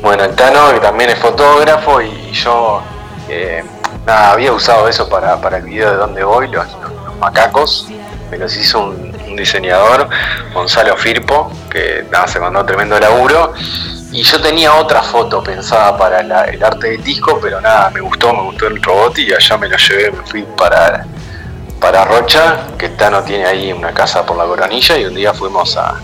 [0.03, 2.83] Bueno, el Tano, que también es fotógrafo, y yo
[3.29, 3.63] eh,
[4.07, 6.67] nada, había usado eso para, para el video de dónde voy, los,
[7.19, 7.87] macacos.
[8.31, 10.09] Me los hizo un, diseñador,
[10.53, 13.55] Gonzalo Firpo, que nada, se mandó tremendo laburo.
[14.11, 18.35] Y yo tenía otra foto pensada para el arte del disco, pero nada, me gustó,
[18.35, 21.07] me gustó el robot y allá me lo llevé, me fui para,
[21.81, 25.79] para Rocha, que Tano tiene ahí una casa por la coronilla, y un día fuimos
[25.79, 25.95] a,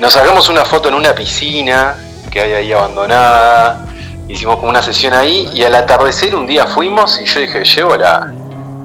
[0.00, 1.94] nos sacamos una foto en una piscina
[2.30, 3.86] que hay ahí abandonada.
[4.30, 7.96] Hicimos como una sesión ahí y al atardecer un día fuimos y yo dije, llevo
[7.96, 8.32] la,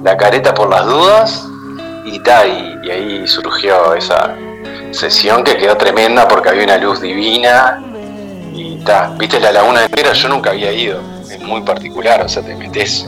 [0.02, 1.46] la careta por las dudas
[2.04, 4.34] y ta, y, y ahí surgió esa
[4.90, 7.80] sesión que quedó tremenda porque había una luz divina
[8.52, 12.28] y ta, viste la laguna de Negra, yo nunca había ido, es muy particular, o
[12.28, 13.06] sea, te metes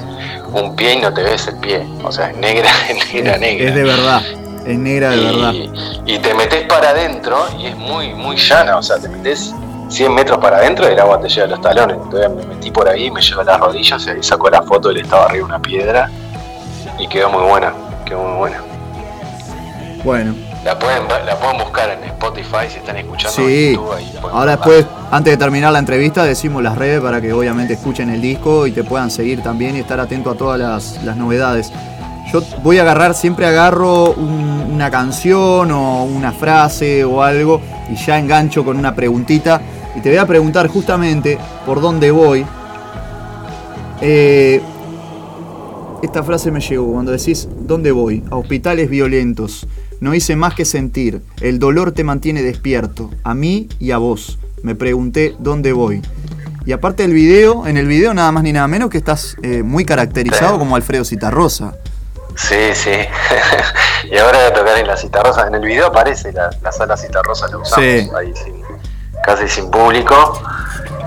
[0.52, 3.68] un pie y no te ves el pie, o sea, es negra, es negra, negra
[3.68, 4.22] Es de verdad.
[4.64, 5.52] Es negra de verdad.
[5.54, 5.72] y,
[6.06, 9.52] y te metes para adentro y es muy, muy llana, o sea, te metes
[9.88, 11.96] 100 metros para adentro y el agua te llega a los talones.
[12.02, 14.90] Entonces me metí por ahí, me llegó a las rodillas y ahí sacó la foto,
[14.90, 16.10] él estaba arriba de una piedra
[16.98, 17.72] y quedó muy buena,
[18.04, 18.60] quedó muy buena.
[20.04, 23.72] Bueno, La pueden, la pueden buscar en Spotify si están escuchando sí.
[23.74, 23.92] YouTube.
[23.94, 28.10] ahí Ahora después, antes de terminar la entrevista, decimos las redes para que obviamente escuchen
[28.10, 31.72] el disco y te puedan seguir también y estar atento a todas las, las novedades.
[32.32, 37.96] Yo voy a agarrar, siempre agarro un- una canción o una frase o algo y
[37.96, 39.60] ya engancho con una preguntita.
[39.98, 42.46] Y te voy a preguntar justamente por dónde voy.
[44.00, 44.62] Eh,
[46.04, 48.22] esta frase me llegó cuando decís, ¿dónde voy?
[48.30, 49.66] A hospitales violentos.
[50.00, 51.20] No hice más que sentir.
[51.40, 53.10] El dolor te mantiene despierto.
[53.24, 54.38] A mí y a vos.
[54.62, 56.00] Me pregunté, ¿dónde voy?
[56.64, 59.64] Y aparte del video, en el video nada más ni nada menos que estás eh,
[59.64, 60.58] muy caracterizado Sí.
[60.60, 61.74] como Alfredo Citarrosa.
[62.36, 62.90] Sí, sí.
[64.12, 65.48] y ahora voy a tocar en la cita rosa.
[65.48, 68.08] En el video aparece la, la sala cita rosa, la usamos Sí.
[68.16, 68.57] ahí sin-
[69.28, 70.40] casi sin público.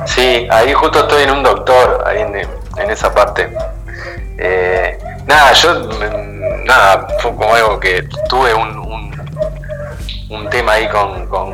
[0.05, 3.51] Sí, ahí justo estoy en un doctor, ahí en, en esa parte.
[4.37, 9.11] Eh, nada, yo, mm, nada, fue como algo que tuve un, un,
[10.29, 11.51] un tema ahí con, con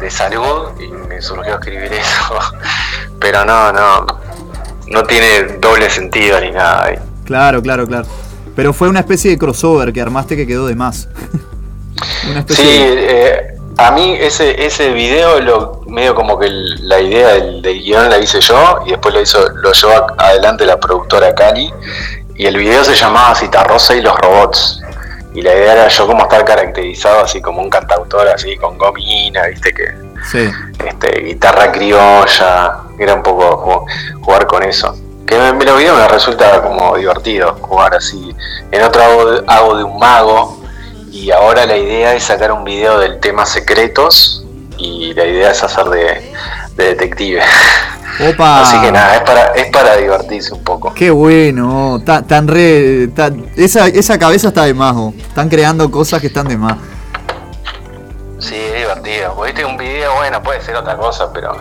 [0.00, 2.38] de salud y me surgió escribir eso.
[3.20, 4.06] Pero no, no,
[4.88, 6.84] no tiene doble sentido ni nada.
[6.86, 6.96] ahí.
[7.24, 8.06] Claro, claro, claro.
[8.54, 11.08] Pero fue una especie de crossover que armaste que quedó de más.
[12.30, 16.88] una Sí, especie de- eh, a mí ese, ese video, lo, medio como que el-
[16.88, 20.28] la idea del, del guion la hice yo y después lo hizo lo llevó a-
[20.28, 21.70] adelante la productora Cali
[22.36, 24.80] y el video se llamaba Citarrosa y los robots.
[25.34, 29.46] Y la idea era yo como estar caracterizado así como un cantautor así con gomina,
[29.48, 29.94] viste que
[30.30, 30.50] Sí.
[30.86, 34.96] este, guitarra criolla, era un poco ju- jugar con eso.
[35.26, 38.34] Que me, los videos me resulta como divertido jugar así.
[38.70, 39.02] En otro
[39.46, 40.55] hago de un mago
[41.26, 44.44] y ahora la idea es sacar un video del tema secretos
[44.78, 46.32] y la idea es hacer de,
[46.76, 47.42] de detective.
[48.30, 48.60] Opa.
[48.62, 50.94] Así que nada, es para, es para divertirse un poco.
[50.94, 53.08] Qué bueno, tan, tan re.
[53.08, 55.12] tan- esa, esa cabeza está de más, oh.
[55.18, 56.76] Están creando cosas que están de más.
[58.38, 59.34] Sí, es divertido.
[59.42, 61.56] Viste un video, bueno, puede ser otra cosa, pero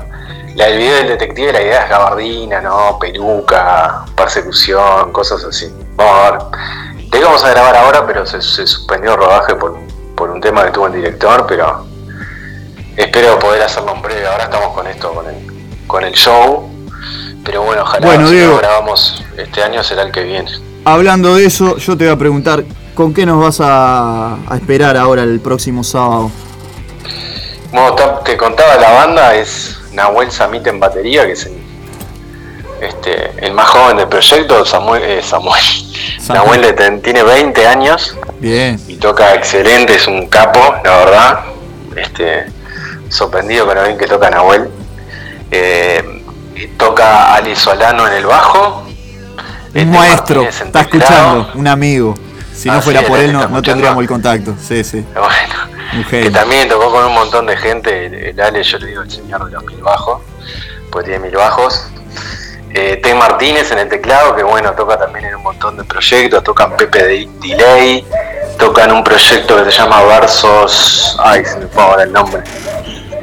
[0.54, 3.00] la del video del detective, la idea es gabardina, ¿no?
[3.00, 5.74] Peluca, persecución, cosas así.
[5.96, 6.42] Vamos a ver.
[7.16, 9.80] Te íbamos a grabar ahora, pero se, se suspendió el rodaje por,
[10.18, 11.86] por un tema que tuvo el director, pero
[12.98, 14.28] espero poder hacerlo en breve.
[14.28, 15.36] Ahora estamos con esto, con el,
[15.88, 16.70] con el show.
[17.46, 18.52] Pero bueno, ojalá Bueno, si Diego.
[18.52, 20.52] lo grabamos este año será el que viene.
[20.84, 24.98] Hablando de eso, yo te voy a preguntar, ¿con qué nos vas a, a esperar
[24.98, 26.30] ahora el próximo sábado?
[27.72, 31.54] Bueno, te contaba la banda, es Nahuel Samit en batería, que es el,
[32.82, 35.62] este, el más joven del proyecto, Samuel, eh, Samuel.
[36.20, 36.62] Samuel.
[36.62, 38.80] De tiene 20 años Bien.
[38.88, 41.40] y toca excelente, es un capo, la verdad.
[41.96, 42.46] Este,
[43.10, 44.70] sorprendido con lo bien que toca Nahuel.
[45.52, 46.24] Eh,
[46.78, 48.86] toca Ali Solano en el bajo.
[49.68, 51.06] Este, Un maestro, Martínez en está teclado.
[51.42, 52.16] escuchando, un amigo.
[52.56, 54.56] Si no Ah, fuera sí, por él no, tendríamos el contacto.
[54.62, 55.06] Sí, sí.
[55.14, 58.06] Bueno, que también tocó con un montón de gente.
[58.08, 60.22] El, el Ale, yo le digo el señor de los mil bajos,
[60.92, 61.88] pues tiene mil bajos.
[62.78, 63.16] Eh, T.
[63.16, 66.44] Martínez en el teclado, que bueno, toca también en un montón de proyectos.
[66.44, 68.06] Tocan Pepe de Delay,
[68.60, 71.16] tocan un proyecto que se llama Versos.
[71.24, 72.42] Ay, se me fue ahora el nombre.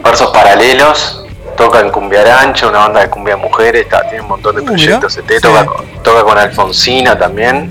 [0.02, 1.18] Versos Paralelos.
[1.54, 4.64] Toca en Cumbia Arancha, una banda de cumbia mujeres, está- tiene un montón de Uh,
[4.64, 5.18] proyectos.
[5.18, 5.42] este, Sí.
[5.42, 7.70] toca, con- toca con Alfonsina también.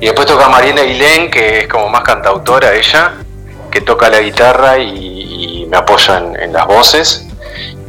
[0.00, 3.12] Y después toca Mariela Aguilén, que es como más cantautora ella,
[3.70, 7.25] que toca la guitarra y, y me apoya en, en las voces.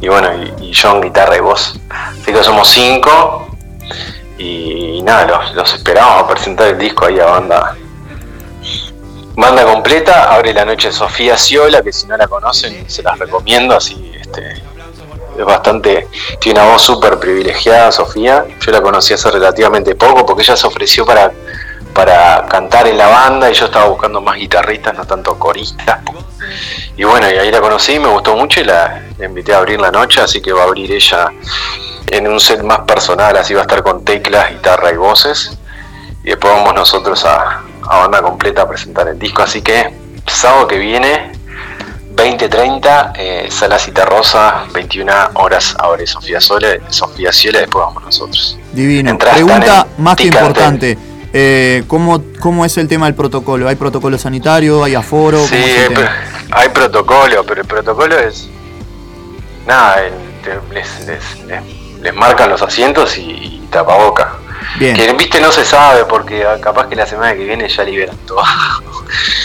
[0.00, 1.74] Y bueno, y, y yo en guitarra y voz.
[1.90, 3.48] Así que somos cinco.
[4.38, 7.76] Y, nada, los, los esperamos a presentar el disco ahí a banda.
[9.34, 13.76] Banda completa, abre la noche Sofía Ciola, que si no la conocen se las recomiendo,
[13.76, 14.54] así este,
[15.38, 16.08] es bastante,
[16.40, 20.66] tiene una voz súper privilegiada Sofía, yo la conocí hace relativamente poco porque ella se
[20.66, 21.30] ofreció para,
[21.98, 25.98] para cantar en la banda y yo estaba buscando más guitarristas, no tanto coristas.
[26.96, 29.80] Y bueno, y ahí la conocí, me gustó mucho y la, la invité a abrir
[29.80, 31.32] la noche, así que va a abrir ella
[32.06, 35.58] en un set más personal, así va a estar con teclas, guitarra y voces.
[36.22, 39.92] Y después vamos nosotros a, a banda completa a presentar el disco, así que
[40.24, 41.32] sábado que viene
[42.14, 48.56] 20.30, eh, Sala Cita Rosa, 21 horas abre Sofía Sola, Sofía Ciola, después vamos nosotros.
[48.72, 49.10] Divino.
[49.10, 51.07] Entrás Pregunta más que importante.
[51.32, 53.68] Eh, ¿cómo, ¿Cómo es el tema del protocolo?
[53.68, 54.82] ¿Hay protocolo sanitario?
[54.84, 55.38] ¿Hay aforo?
[55.44, 56.00] Sí, ¿Cómo es el hay, tema?
[56.48, 58.48] pro- hay protocolo, pero el protocolo es.
[59.66, 60.12] Nada, el-
[60.42, 64.32] te- les, les- les- les marcan los asientos y, y tapaboca.
[64.78, 64.94] Bien.
[64.96, 68.16] Que viste no se sabe porque ah, capaz que la semana que viene ya liberan
[68.26, 68.42] todo.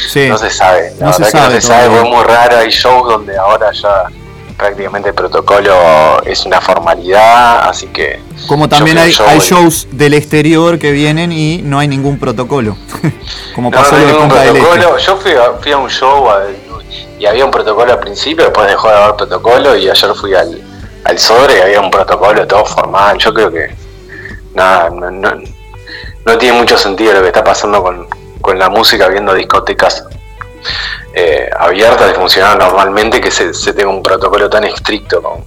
[0.09, 0.27] Sí.
[0.29, 2.57] No se sabe, la No se verdad que sabe no se sabe, es muy raro,
[2.57, 4.03] hay shows donde ahora ya
[4.64, 8.22] prácticamente el protocolo es una formalidad, así que...
[8.47, 12.78] Como también hay, shows del exterior que vienen y no hay ningún protocolo.
[13.55, 15.03] Como No, pasó no lo hay de del Este.
[15.05, 16.43] Yo fui a, fui a un show a-
[17.20, 20.61] y había un protocolo al principio, después dejó de haber protocolo y ayer fui al,
[21.03, 23.18] al sobre y había un protocolo todo formal.
[23.18, 23.76] Yo creo que
[24.53, 25.30] nada, no, no,
[26.26, 28.07] no tiene mucho sentido lo que está pasando con,
[28.39, 30.05] con la música viendo discotecas
[31.14, 35.43] eh, abiertas y funcionando normalmente que se, se tenga un protocolo tan estricto con,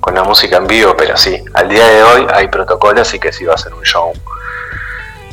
[0.00, 3.32] con la música en vivo, pero sí, al día de hoy hay protocolos y que
[3.32, 4.12] sí va a ser un show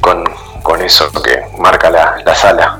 [0.02, 0.24] con,
[0.64, 2.80] con eso que marca la, la sala.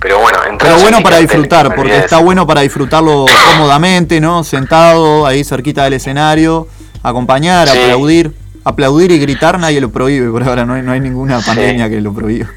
[0.00, 4.44] Pero bueno, Pero bueno en para disfrutar, porque está bueno para disfrutarlo cómodamente, ¿no?
[4.44, 6.68] Sentado ahí cerquita del escenario,
[7.02, 7.78] acompañar, Sí.
[7.78, 8.32] aplaudir.
[8.66, 12.00] Aplaudir y gritar nadie lo prohíbe, por ahora no hay, no hay ninguna pandemia que
[12.00, 12.48] lo prohíba.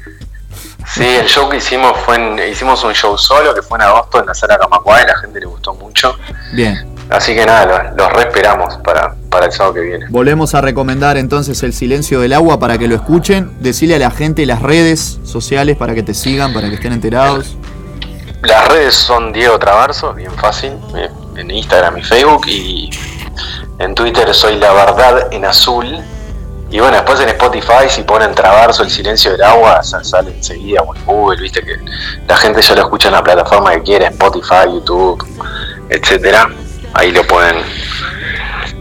[0.94, 4.20] Sí, el show que hicimos fue en, hicimos un show solo que fue en agosto
[4.20, 6.16] en la sala Camacuá y la gente le gustó mucho.
[6.52, 10.06] Bien, Así que nada, los, los re esperamos para, para el sábado que viene.
[10.10, 13.50] volvemos a recomendar entonces el silencio del agua para que lo escuchen.
[13.60, 17.56] Decirle a la gente las redes sociales para que te sigan, para que estén enterados.
[18.42, 22.90] Las redes son Diego Traverso, bien fácil, eh, en Instagram y Facebook y
[23.78, 25.98] en Twitter soy La Verdad en Azul.
[26.70, 30.82] Y bueno, después en Spotify si ponen Traverso, el silencio del agua, sa- sale enseguida
[30.82, 31.76] o en Google, viste que
[32.26, 35.24] la gente ya lo escucha en la plataforma que quiere, Spotify, YouTube,
[35.88, 36.50] etcétera.
[36.92, 37.56] Ahí lo pueden,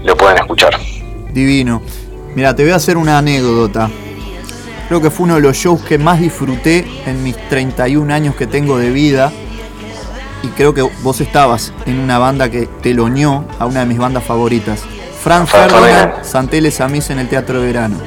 [0.04, 0.78] lo pueden escuchar.
[1.32, 1.82] Divino.
[2.36, 3.90] Mira, te voy a hacer una anécdota.
[4.90, 8.48] Creo que fue uno de los shows que más disfruté en mis 31 años que
[8.48, 9.32] tengo de vida.
[10.44, 14.24] Y creo que vos estabas en una banda que teloneó a una de mis bandas
[14.24, 14.82] favoritas.
[15.28, 16.24] Fran Fran Ferdinand.
[16.24, 17.98] Santeles Amis en el Teatro de Verano.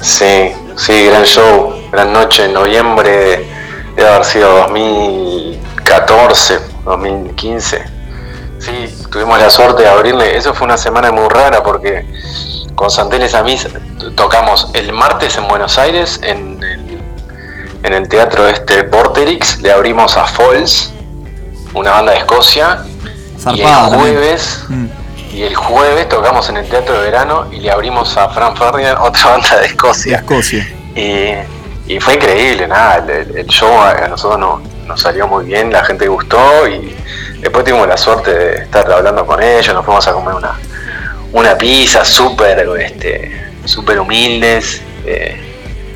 [0.00, 3.46] Sí, sí, gran show, gran noche en noviembre,
[3.94, 7.84] debe haber sido 2014, 2015.
[8.60, 12.06] Sí, tuvimos la suerte de abrirle, eso fue una semana muy rara porque
[12.74, 13.68] con Santeles Amis
[14.14, 17.02] tocamos el martes en Buenos Aires en el,
[17.82, 20.94] en el teatro este Vorterix, le abrimos a Falls,
[21.74, 22.78] una banda de Escocia,
[23.36, 24.00] y Zarpada el también.
[24.00, 24.99] jueves Mm.
[25.32, 28.98] Y el jueves tocamos en el Teatro de Verano y le abrimos a Fran Ferdinand,
[29.00, 30.16] otra banda de De Escocia.
[30.16, 30.68] Escocia.
[30.94, 35.72] Y, y fue increíble, nada, el, el show a nosotros no- nos salió muy bien,
[35.72, 36.96] la gente gustó y
[37.38, 40.58] después tuvimos la suerte de estar hablando con ellos, nos fuimos a comer una,
[41.32, 44.82] una pizza súper este, súper humildes.
[45.06, 45.46] eh,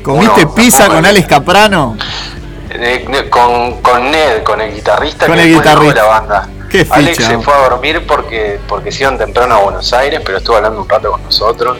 [0.01, 1.97] ¿Comiste uno- pizza con Alex Caprano?
[2.69, 5.95] eh, eh, con, con Ned, con el guitarrista Con que el guitarrista.
[5.95, 6.49] la banda.
[6.89, 10.55] Alex se fue a dormir porque, porque se iban temprano a Buenos Aires, pero estuvo
[10.57, 11.77] hablando un rato con nosotros.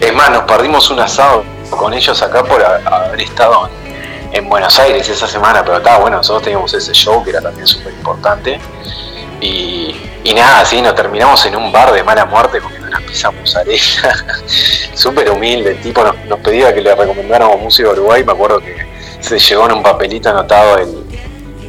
[0.00, 4.48] Es más, nos perdimos un asado con ellos acá por a- haber estado en, en
[4.48, 7.92] Buenos Aires esa semana, pero estaba bueno, nosotros teníamos ese show que era también súper
[7.92, 8.58] importante.
[9.40, 13.30] Y, y nada, así nos terminamos en un bar de mala muerte comiendo una pizza
[13.30, 14.14] mozzarella.
[14.94, 18.22] Súper humilde, el tipo nos, nos pedía que le recomendáramos música de Uruguay.
[18.24, 18.86] Me acuerdo que
[19.20, 21.01] se llegó en un papelito anotado el,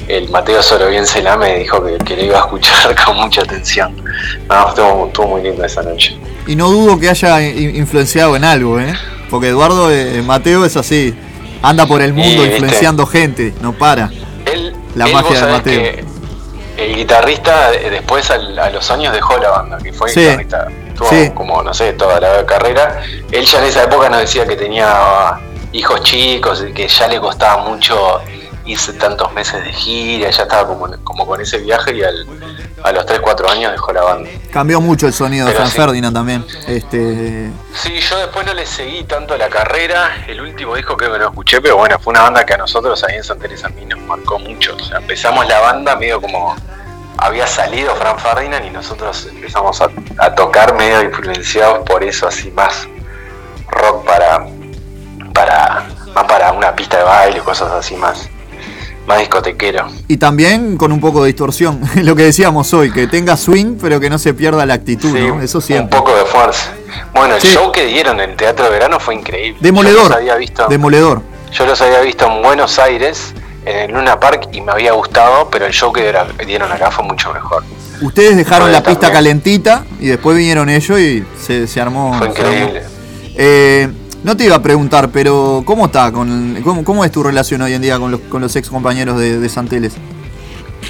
[0.08, 3.96] el Mateo Solovien Celame y dijo que, que le iba a escuchar con mucha atención.
[4.50, 6.18] No, estuvo, estuvo muy lindo esa noche.
[6.48, 8.94] Y no dudo que haya influenciado en algo, ¿eh?
[9.30, 11.16] Porque Eduardo eh, Mateo es así.
[11.62, 12.56] Anda por el mundo Y, viste.
[12.58, 14.12] influenciando gente, no para.
[14.46, 16.06] Él, La él, magia de Mateo.
[16.78, 20.20] el guitarrista eh, después al- a los años dejó la banda, que fue Sí.
[20.22, 20.68] guitarrista.
[20.98, 21.32] Tuvo Sí.
[21.34, 23.02] como, no sé, toda la carrera.
[23.32, 25.40] Él ya en esa época nos decía que tenía
[25.72, 28.20] hijos chicos y que ya le costaba mucho
[28.66, 32.26] irse tantos meses de gira, ya estaba como, como con ese viaje y al-
[32.84, 34.30] a los 3, 4 años dejó la banda.
[34.52, 35.78] Cambió mucho el sonido de Fran sí.
[35.78, 36.46] Ferdinand también.
[36.68, 40.24] Este, Sí, yo después no le seguí tanto la carrera.
[40.28, 43.04] El último disco creo que no escuché, pero bueno, fue una banda que a nosotros
[43.06, 44.76] ahí en San Teresa a mí nos marcó mucho.
[44.76, 46.56] O sea, empezamos la banda medio como
[47.18, 52.52] había salido Fran Ferdinand y nosotros empezamos a, a tocar medio influenciados por eso, así
[52.52, 52.88] más
[53.70, 54.46] rock para,
[55.34, 58.30] para, más para una pista de baile, cosas así más,
[59.08, 59.88] más discotequero.
[60.08, 64.00] y también con un poco de distorsión, lo que decíamos hoy, que tenga swing pero
[64.00, 65.42] que no se pierda la actitud, Sí, ¿no?
[65.42, 65.98] Eso un siempre.
[65.98, 66.72] poco de fuerza.
[67.14, 67.48] Bueno, el Sí.
[67.50, 69.58] show que dieron en el Teatro de Verano fue increíble.
[69.60, 70.04] Yo Demoledor.
[70.10, 71.22] los había visto, Demoledor.
[71.52, 73.34] Yo los había visto en Buenos Aires,
[73.66, 76.14] en el Luna Park, y me había gustado, pero el show que
[76.46, 77.64] dieron- acá fue mucho mejor.
[78.02, 82.14] Ustedes dejaron la pista calentita y después vinieron ellos y se, se armó.
[82.18, 82.84] Fue increíble.
[83.36, 83.90] Eh,
[84.24, 86.12] no te iba a preguntar, pero ¿cómo está?
[86.12, 89.18] Con, cómo, cómo es tu relación hoy en día con los, con los ex compañeros
[89.20, 89.94] de, de Santeles?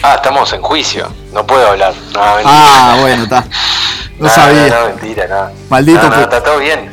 [0.01, 1.93] Ah, estamos en juicio, no puedo hablar.
[2.13, 2.19] No.
[2.23, 3.45] Ah, bueno, está.
[4.19, 4.67] No sabía.
[4.67, 5.51] No, mentira, no.
[5.69, 6.89] Maldito No, no, está todo bien.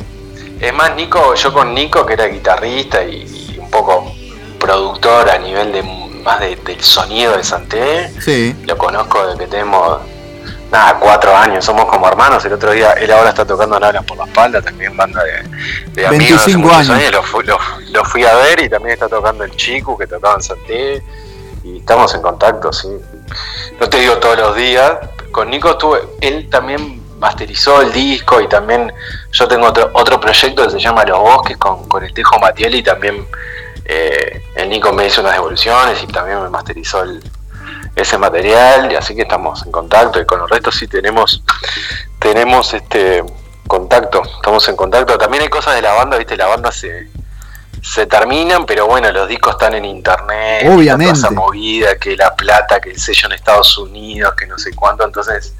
[0.58, 4.10] Es más, Nico, yo con Nico, que era guitarrista y, y un poco
[4.58, 5.82] productor a nivel de
[6.24, 8.54] más de- del sonido de Santé, Sí.
[8.66, 9.98] lo conozco desde que tenemos
[10.70, 12.44] nada, cuatro años, somos como hermanos.
[12.44, 15.32] El otro día, él ahora está tocando Nalas por la espalda, también banda de,
[15.92, 16.40] de amigos.
[16.42, 17.12] hace 25 muchos años.
[17.12, 17.58] Lo, fui, lo-
[17.90, 21.02] lo fui a ver y también está tocando el Chico, que tocaba en Santé.
[21.64, 22.88] Y estamos en contacto, sí.
[23.78, 24.94] No te digo todos los días.
[25.32, 28.90] Con Nico estuve, él también masterizó el disco y también
[29.30, 32.74] yo tengo otro, otro proyecto que se llama Los Bosques con, con el Tejo Matiel
[32.76, 33.26] y también
[33.84, 37.22] eh, el Nico me hizo unas devoluciones y también me masterizó el,
[38.00, 41.42] ese material y así que estamos en contacto y con los restos sí tenemos
[42.18, 43.22] tenemos este
[43.66, 47.08] contacto estamos en contacto también hay cosas de la banda viste la banda se
[47.82, 51.12] se terminan pero bueno los discos están en internet Obviamente.
[51.14, 54.74] toda esa movida que la plata que el sello en Estados Unidos que no sé
[54.74, 55.54] cuánto entonces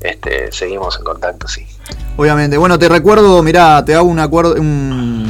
[0.00, 1.66] este seguimos en contacto sí
[2.20, 2.56] Obviamente.
[2.58, 5.27] Bueno, te recuerdo, mirá, te hago un acuerdo, un-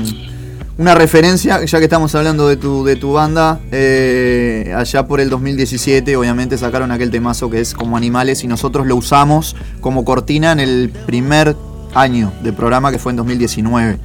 [0.79, 3.59] una referencia, ya que estamos hablando de tu, de tu banda.
[3.72, 8.87] eh, allá por el 2017, obviamente sacaron aquel temazo que es como animales y nosotros
[8.87, 11.57] lo usamos como cortina en el primer
[11.95, 13.99] año de programa que fue en 2019.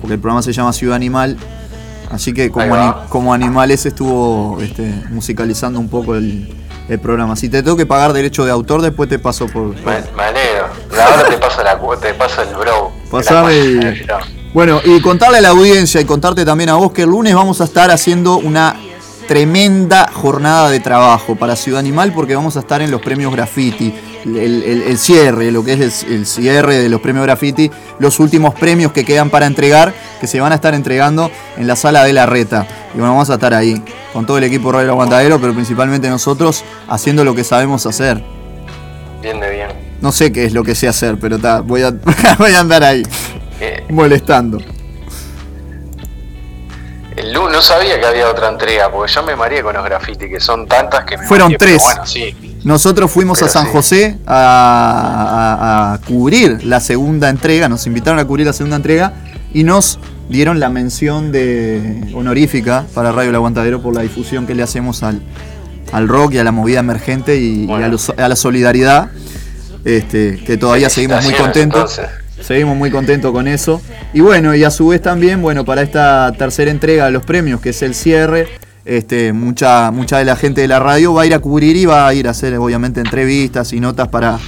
[0.00, 1.36] Porque el programa se llama Ciudad Animal.
[2.10, 6.52] Así que como, ani- como animales estuvo este, musicalizando un poco el,
[6.88, 7.34] el programa.
[7.36, 9.82] Si te tengo que pagar derecho de autor, después te paso por, me,
[10.16, 10.66] me alegro
[11.02, 14.06] ahora te paso la te paso el bro Pasame La- el-
[14.54, 17.60] Bueno, y contarle a la audiencia y contarte también a vos que el lunes vamos
[17.60, 18.76] a estar haciendo una
[19.26, 23.94] tremenda jornada de trabajo para Ciudad Animal porque vamos a estar en los premios graffiti,
[24.26, 28.20] el, el- el cierre, lo que es el, el cierre de los premios graffiti, los
[28.20, 32.04] últimos premios que quedan para entregar, que se van a estar entregando en la sala
[32.04, 32.66] de la reta.
[32.94, 33.82] Y bueno, vamos a estar ahí,
[34.12, 38.22] con todo el equipo Radio Aguantadero, pero principalmente nosotros haciendo lo que sabemos hacer.
[39.22, 39.68] bien de bien
[40.02, 41.94] No sé qué es lo que sé hacer, pero ta, voy, a,
[42.38, 43.02] voy a andar ahí,
[43.90, 44.58] molestando.
[47.16, 50.30] El lunes no sabía que había otra entrega, porque yo me mareé con los graffiti,
[50.30, 51.82] que son tantas que me Fueron mareé, tres.
[51.82, 52.34] Bueno, sí.
[52.64, 53.70] Nosotros fuimos a San sí.
[53.72, 59.12] José a, a- a cubrir la segunda entrega, nos invitaron a cubrir la segunda entrega
[59.52, 59.98] y nos
[60.30, 65.02] dieron la mención de honorífica para Radio El Aguantadero por la difusión que le hacemos
[65.02, 65.20] al,
[65.92, 69.10] al rock y a la movida emergente y, a, los- a la solidaridad,
[69.84, 71.98] este, que todavía seguimos muy contentos.
[71.98, 72.21] entonces.
[72.42, 73.80] Seguimos muy contentos con eso.
[74.12, 77.60] Y bueno, y a su vez también, bueno, para esta tercera entrega de los premios,
[77.60, 78.48] que es el cierre,
[78.84, 81.86] este, mucha, mucha de la gente de la radio va a ir a cubrir y
[81.86, 84.38] va a ir a hacer obviamente entrevistas y notas para,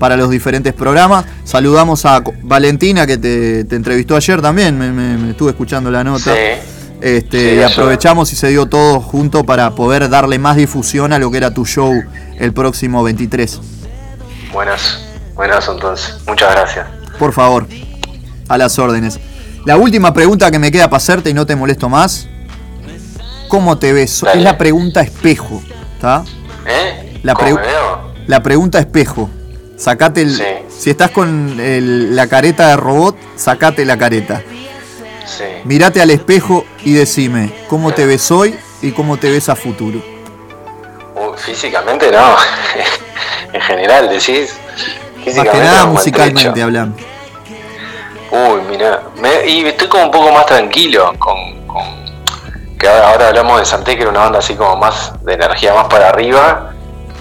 [0.00, 1.24] para los diferentes programas.
[1.44, 6.02] Saludamos a Valentina que te, te entrevistó ayer también, me, me- me estuve escuchando la
[6.02, 6.34] nota.
[6.34, 6.40] Sí.
[7.00, 11.18] Este, Sí, y aprovechamos y se dio todo junto para poder darle más difusión a
[11.18, 11.92] lo que era tu show
[12.38, 13.60] el próximo 23.
[14.52, 15.00] Buenas,
[15.34, 16.16] buenas entonces.
[16.26, 16.86] Muchas gracias.
[17.18, 17.66] Por favor,
[18.48, 19.18] a las órdenes.
[19.64, 22.28] La última pregunta que me queda para hacerte y no te molesto más.
[23.48, 24.20] ¿Cómo te ves?
[24.22, 24.38] Dale.
[24.38, 25.62] Es la pregunta espejo,
[25.94, 26.24] ¿está?
[26.66, 27.20] ¿Eh?
[27.22, 27.34] La.
[28.26, 29.30] La pregunta espejo.
[29.76, 30.34] Sacate el.
[30.36, 30.42] Sí.
[30.68, 34.42] Si estás con el- la careta de robot, sacate la careta.
[35.26, 35.44] Sí.
[35.64, 40.02] Mirate al espejo y decime cómo te ves hoy y cómo te ves a futuro.
[41.16, 42.36] Uh, físicamente no.
[43.52, 44.54] en general, decís.
[45.26, 46.96] Más que nada musicalmente hablando.
[48.30, 52.04] Uy, mira, me- y estoy como un poco más tranquilo con, con-
[52.78, 55.72] que ahora, ahora hablamos de Santé, que era una banda así como más de energía
[55.74, 56.70] más para arriba.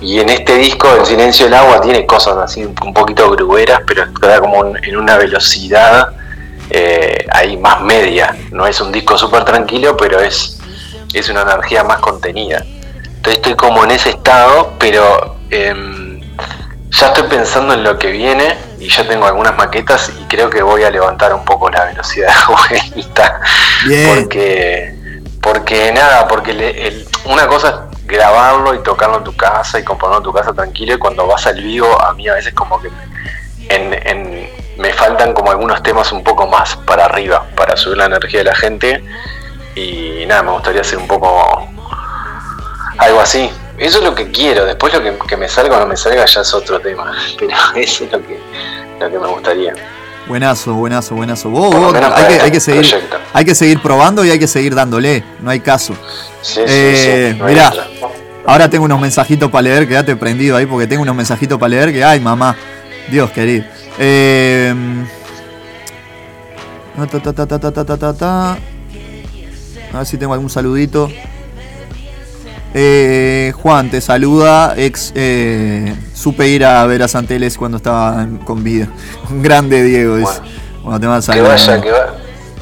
[0.01, 4.03] Y en este disco, El Silencio del Agua, tiene cosas así un poquito grueras, pero
[4.03, 6.09] está como un- en una velocidad
[6.69, 8.35] eh, ahí más media.
[8.51, 10.57] No es un disco súper tranquilo, pero es,
[11.13, 12.63] es una energía más contenida.
[13.05, 16.12] Entonces estoy como en ese estado, pero em,
[16.99, 20.61] ya estoy pensando en lo que viene y ya tengo algunas maquetas y creo que
[20.61, 22.53] voy a levantar un poco la velocidad de
[22.93, 23.41] vuelta.
[23.87, 24.15] Bien.
[24.15, 24.95] Porque,
[25.41, 29.83] porque nada, porque le- el- una cosa es grabarlo y tocarlo en tu casa y
[29.83, 32.79] componerlo en tu casa tranquilo y cuando vas al vivo a mí a veces como
[32.81, 32.89] que
[33.69, 38.05] en, en- me faltan como algunos temas un poco más para arriba para subir la
[38.05, 39.03] energía de la gente
[39.75, 41.67] y nada, me gustaría hacer un poco
[42.97, 43.51] algo así.
[43.83, 44.65] Eso es lo que quiero.
[44.65, 47.11] Después lo que, me salga o no me salga ya es otro tema.
[47.37, 48.39] Pero eso es lo que,
[48.99, 49.73] lo que me gustaría.
[50.25, 51.49] Buenazo, buenazo, buenazo.
[51.49, 52.85] Vos, vos hay, que, hay, que, seguir,
[53.33, 55.21] hay que seguir probando y hay que seguir dándole.
[55.41, 55.93] No hay caso.
[56.41, 57.43] Sí, sí, eh, sí.
[57.43, 57.73] Mirá,
[58.45, 59.85] ahora tengo unos mensajitos para leer.
[59.85, 62.55] Quédate prendido ahí porque tengo unos mensajitos para leer que, ay, mamá.
[63.09, 63.65] Dios querido.
[63.99, 64.73] Eh,
[69.93, 71.09] a ver si tengo algún saludito.
[72.73, 78.63] Eh, Juan te saluda, ex eh, supe ir a ver a Santeles cuando estaba con
[78.63, 78.87] vida.
[79.29, 80.39] Un grande Diego, dice.
[80.83, 81.67] Bueno, te mando Que saludos.
[81.67, 82.15] vaya, que, va-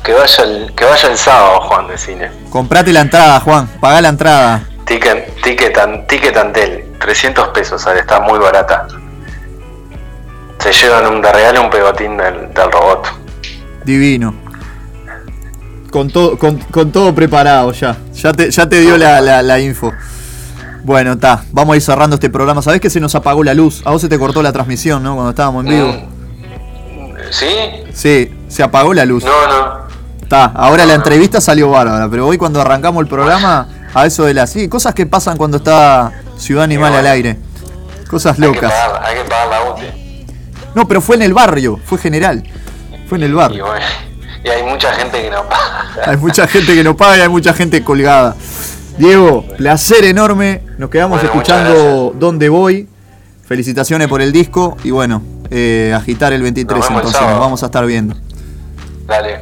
[0.04, 2.30] que vaya el, que vaya el sábado, Juan, de cine.
[2.50, 4.64] Comprate la entrada, Juan, pagá la entrada.
[4.86, 8.88] Ticket, ticket, ticket Antel, 300 pesos, sale, está muy barata.
[10.60, 13.08] se llevan un, de regalo un pegotín del, del robot.
[13.86, 14.36] Divino.
[15.92, 17.98] Con todo, con, con todo preparado ya.
[18.16, 19.92] Ya te, ya te dio la, la- la info.
[20.84, 21.44] Bueno, está.
[21.52, 22.62] Vamos a ir cerrando este programa.
[22.62, 23.82] Sabés que se nos apagó la luz.
[23.86, 25.14] A vos se te cortó la transmisión, ¿no?
[25.16, 25.96] Cuando estábamos en vivo.
[27.30, 27.46] ¿Sí?
[27.94, 29.24] Sí, se apagó la luz.
[29.24, 29.82] No, no.
[30.22, 30.46] Está.
[30.46, 32.08] Ahora la entrevista salió bárbara.
[32.10, 34.50] Pero hoy cuando arrancamos el programa, a eso de las.
[34.50, 37.38] Sí, cosas que pasan cuando está Ciudad Animal al aire.
[38.10, 38.72] Cosas Hay que, locas.
[38.72, 40.26] pagar, hay que pagar la UTI.
[40.74, 41.80] No, pero fue en el barrio.
[41.86, 42.44] Fue general.
[43.08, 43.66] Fue en el Y, barrio.
[43.68, 43.86] bueno,
[44.44, 45.92] y hay mucha gente que no paga.
[46.06, 48.36] Hay mucha gente que no paga y hay mucha gente colgada.
[48.98, 50.62] Diego, placer enorme.
[50.78, 52.16] Nos quedamos Bueno, escuchando.
[52.18, 52.88] Dónde Voy.
[53.48, 54.78] Felicitaciones por el disco.
[54.84, 57.22] Y bueno, eh, agitar el 23 Nos el entonces.
[57.22, 58.16] Nos vamos a estar viendo.
[59.08, 59.40] Dale.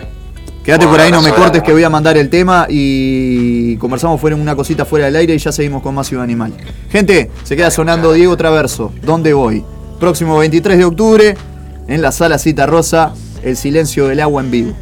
[0.63, 1.63] Quédate Bueno, por ahí, no me cortes grande.
[1.63, 5.37] que voy a mandar el tema y conversamos fuera una cosita fuera del aire y
[5.37, 6.53] ya seguimos con más Ciudad Animal.
[6.91, 9.63] Gente, se queda sonando Diego Traverso, ¿Dónde voy?
[9.99, 11.37] Próximo 23 de octubre
[11.87, 14.73] en la sala Cita Rosa, El silencio del agua en vivo.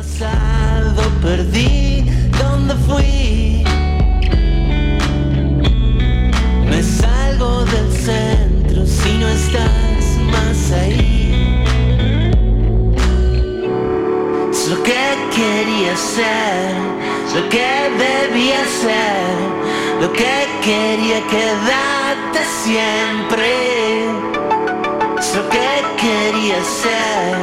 [0.00, 2.06] Pasado perdí
[2.40, 3.62] dónde fui.
[6.70, 11.64] Me salgo del centro si no estás más ahí.
[14.50, 15.04] Es lo que
[15.36, 16.72] quería ser,
[17.34, 17.70] lo que
[18.06, 19.34] debía ser,
[20.00, 23.48] lo que quería quedarte siempre.
[25.18, 25.70] Es lo que
[26.02, 27.39] quería ser,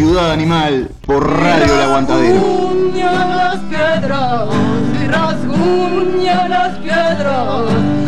[0.00, 2.40] Ciudad Animal por Radio El Aguantadero.
[2.40, 4.48] Rasguña las piedras,
[4.98, 7.64] y rasguña las piedras,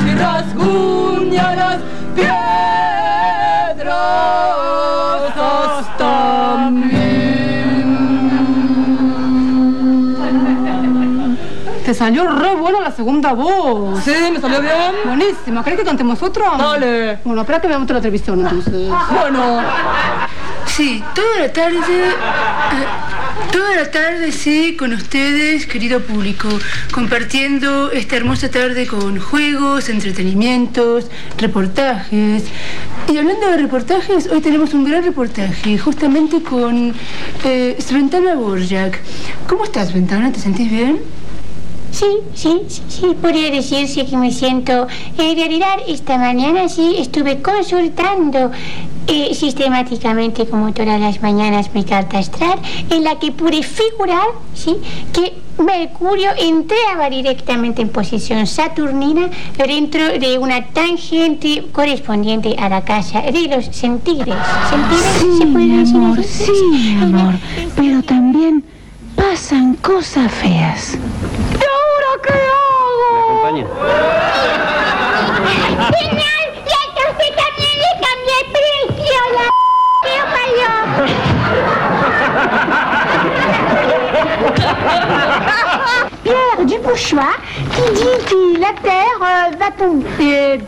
[0.07, 1.77] y rasguña las
[2.15, 2.33] piedras
[5.37, 7.13] hasta mí.
[11.85, 14.03] Te salió re buena la segunda voz.
[14.03, 14.95] Sí, me salió bien.
[15.05, 15.63] Buenísima.
[15.63, 16.53] ¿Querés que cantemos otra?
[16.57, 17.19] Dale.
[17.23, 18.89] Bueno, espera que veamos otra televisión entonces.
[19.11, 19.61] Bueno,
[20.83, 26.49] Sí, toda la tarde, eh, toda la tarde, sí, con ustedes, querido público,
[26.93, 31.07] compartiendo esta hermosa tarde con juegos, entretenimientos,
[31.39, 32.43] reportajes.
[33.09, 36.93] Y hablando de reportajes, hoy tenemos un gran reportaje, justamente con
[37.45, 38.99] eh, Sventana Borjak.
[39.49, 40.33] ¿Cómo estás, Sventana?
[40.33, 40.99] ¿Te sentís bien?
[41.93, 44.89] Sí, sí, sí, sí, podría decirse que me siento.
[45.19, 48.51] En realidad, esta mañana sí estuve consultando
[49.07, 52.59] eh, sistemáticamente, como todas las mañanas, mi carta astral,
[52.91, 54.77] en la que pude figurar, sí,
[55.13, 63.23] que Mercurio entraba directamente en posición saturnina dentro de una tangente correspondiente a la casa
[63.23, 64.37] de los sentidos.
[64.71, 65.39] ¿Sentidos?
[65.39, 66.45] ¿Se puede decir amor, así?
[66.45, 67.35] sí, amor.
[67.77, 68.65] Pero también
[69.15, 70.99] pasan cosas feas.
[86.93, 87.23] Dupouchois
[87.71, 90.61] qui dit que la Terre euh, va tomber...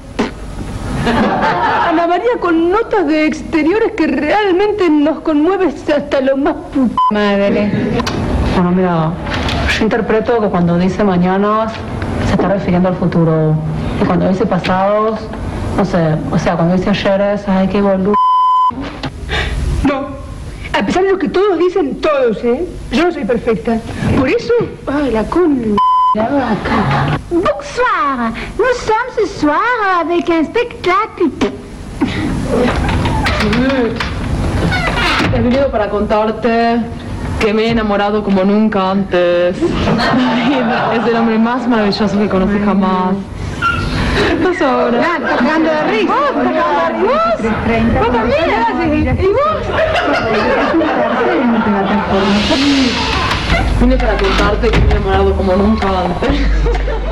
[1.89, 7.71] Ana María con notas de exteriores que realmente nos conmueve hasta lo más puta madre.
[8.55, 9.13] Bueno, mira,
[9.77, 11.73] yo interpreto que cuando dice mañanas
[12.27, 13.55] se está refiriendo al futuro.
[14.01, 15.21] Y cuando dice pasados,
[15.77, 18.15] no sé, o sea, cuando dice ayeres, ay, qué boludo.
[19.87, 20.07] No,
[20.73, 22.67] a pesar de lo que todos dicen, todos, ¿eh?
[22.93, 23.79] Yo no soy perfecta.
[24.19, 24.55] Por eso,
[24.87, 25.77] ay, la con...
[26.15, 26.31] Bonsoir!
[28.57, 29.61] Nous sommes ce soir
[30.01, 31.25] avec un spectacle...
[35.35, 36.79] He venido para contarte
[37.41, 39.57] que me he enamorado como nunca antes.
[39.59, 43.17] Es el hombre más maravilloso que conocí jamás.
[44.61, 46.13] Ah, cagando de risa.
[46.15, 47.99] ¿Vos de risa?
[47.99, 49.19] ¿Vos también?
[49.19, 49.67] ¿Y vos?
[53.81, 57.04] Vine para contarte que me he enamorado como nunca antes.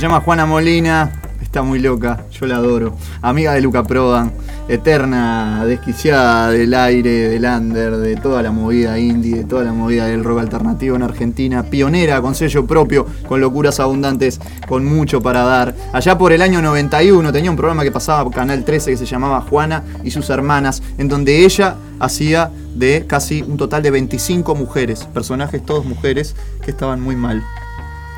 [0.00, 2.96] Se llama Juana Molina, está muy loca, yo la adoro.
[3.20, 4.32] Amiga de Luca Prodan,
[4.66, 10.06] eterna, desquiciada del aire, del under, de toda la movida indie, de toda la movida
[10.06, 11.64] del rock alternativo en Argentina.
[11.64, 15.74] Pionera, con sello propio, con locuras abundantes, con mucho para dar.
[15.92, 19.04] Allá por el año 91 tenía un programa que pasaba por Canal 13 que se
[19.04, 24.54] llamaba Juana y sus hermanas, en donde ella hacía de casi un total de 25
[24.54, 27.44] mujeres, personajes todos mujeres que estaban muy mal.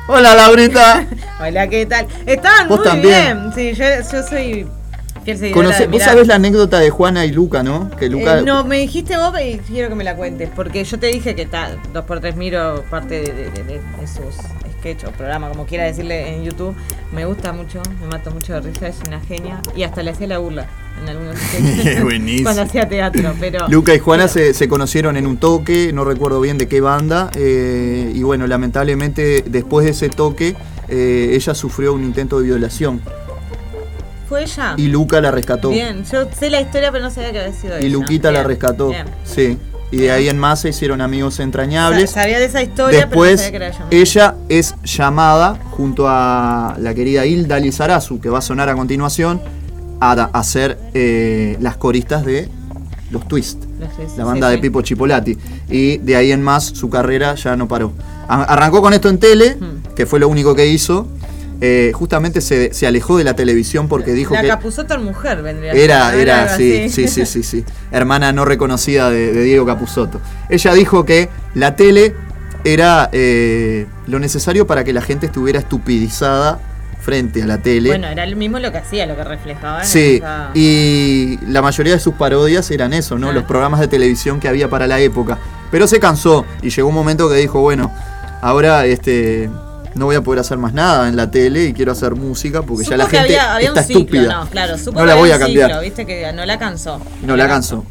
[0.07, 1.05] Hola Laurita.
[1.39, 2.07] Hola, ¿qué tal?
[2.25, 3.51] Estaban Vos muy también.
[3.51, 3.53] bien.
[3.53, 4.67] Sí, yo, yo soy
[5.23, 7.89] fiel seguidora Conoce- de vos sabés la anécdota de Juana y Luca, ¿no?
[7.91, 8.39] Que Luca.
[8.39, 11.35] Eh, no, me dijiste vos y quiero que me la cuentes, porque yo te dije
[11.35, 14.35] que tal, 2x3 miro parte de, de- de- de- de sus
[14.83, 16.75] sketch o programa, como quiera decirle en YouTube.
[17.13, 19.61] Me gusta mucho, me mato mucho de risa, es una genia.
[19.75, 20.67] Y hasta le hacía la burla
[21.01, 21.35] en algunos.
[22.03, 22.43] Buenísimo.
[22.43, 23.67] Cuando hacía teatro, pero...
[23.69, 27.29] Luca y Juana se, se conocieron en un toque, no recuerdo bien de qué banda,
[27.35, 30.55] eh, y bueno, lamentablemente después de ese toque,
[30.89, 33.01] eh, ella sufrió un intento de violación
[34.27, 34.73] ¿Fue ella?
[34.77, 35.69] y Luca la rescató.
[35.69, 37.85] Bien, yo sé la historia, pero no sabía que había sido ella.
[37.85, 38.89] Y Luquita la Bien, rescató.
[38.89, 39.05] bien.
[39.23, 39.57] Sí.
[39.93, 42.09] Y de ahí en más se hicieron amigos entrañables.
[42.09, 44.35] Sa- Sabía de esa historia, Después, pero no sabía que era ella.
[44.49, 49.39] es llamada junto a la querida Hilda Lizarazu, que va a sonar a continuación,
[49.99, 52.49] a, ser eh, las coristas de
[53.11, 54.55] Los Twist, Los Twist, la banda sí.
[54.55, 55.37] de Pipo Chipolati.
[55.69, 57.93] Y de ahí en más su carrera ya no paró.
[58.27, 59.93] Arrancó con esto en tele, Hmm.
[59.95, 61.07] que fue lo único que hizo.
[61.65, 65.41] Eh, justamente se, se alejó de la televisión porque dijo La que Capuzotto en mujer
[65.41, 65.71] vendría.
[65.71, 66.17] a era, ¿no?
[66.19, 67.63] era, algo sí, sí, sí, sí, sí.
[67.91, 70.19] Hermana no reconocida de, de Diego Capusotto.
[70.49, 72.15] Ella dijo que la tele
[72.65, 76.59] era eh, lo necesario para que la gente estuviera estupidizada
[76.99, 77.87] frente a la tele.
[77.89, 79.85] Bueno, era el mismo lo que hacía, lo que reflejaba.
[79.85, 83.29] Sí, esa- y la mayoría de sus parodias eran eso, ¿no?
[83.29, 83.33] Ah.
[83.33, 85.37] Los programas de televisión que había para la época.
[85.71, 87.89] Pero se cansó y llegó un momento que dijo, bueno,
[88.41, 89.49] ahora este
[89.95, 92.83] no voy a poder hacer más nada en la tele y quiero hacer música porque
[92.85, 94.33] ya la gente había, había está un ciclo, estúpida.
[94.33, 95.69] no, claro, supo No la voy a cambiar.
[95.69, 96.99] ciclo, viste que no la cansó.
[97.25, 97.83] No la canso.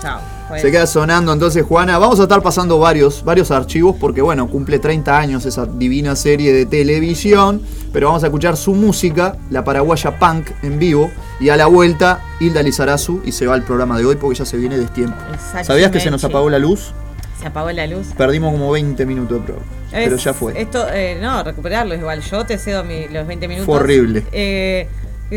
[0.00, 0.20] Chao.
[0.60, 1.96] Se queda sonando entonces Juana.
[1.98, 6.52] Vamos a estar pasando varios, varios archivos porque bueno, cumple 30 años esa divina serie
[6.52, 7.62] de televisión.
[7.92, 11.10] Pero vamos a escuchar su música, la paraguaya punk en vivo.
[11.40, 14.44] Y a la vuelta, Hilda Lizarazu y se va al programa de hoy porque ya
[14.44, 15.16] se viene destiempo.
[15.62, 16.92] ¿Sabías que se nos apagó la luz?
[17.42, 18.06] Se apagó la luz.
[18.16, 19.66] Perdimos como 20 minutos de programa.
[19.90, 20.58] pero ya fue.
[20.60, 22.22] Esto, eh, no, recuperarlo igual.
[22.22, 23.66] Yo te cedo mi- los 20 minutos.
[23.66, 24.24] Fue horrible.
[24.32, 24.88] Eh,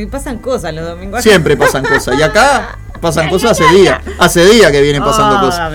[0.10, 1.22] pasan cosas los domingos.
[1.24, 2.18] Siempre pasan cosas.
[2.20, 4.02] Y acá pasan cosas hace día.
[4.20, 5.72] Hace día que vienen pasando Ah, cosas.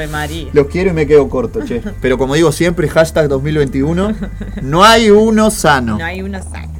[0.52, 1.82] Los quiero y me quedo corto, che.
[2.00, 4.14] Pero como digo siempre, hashtag 2021,
[4.62, 5.98] no hay uno sano.
[5.98, 6.79] No hay uno saco.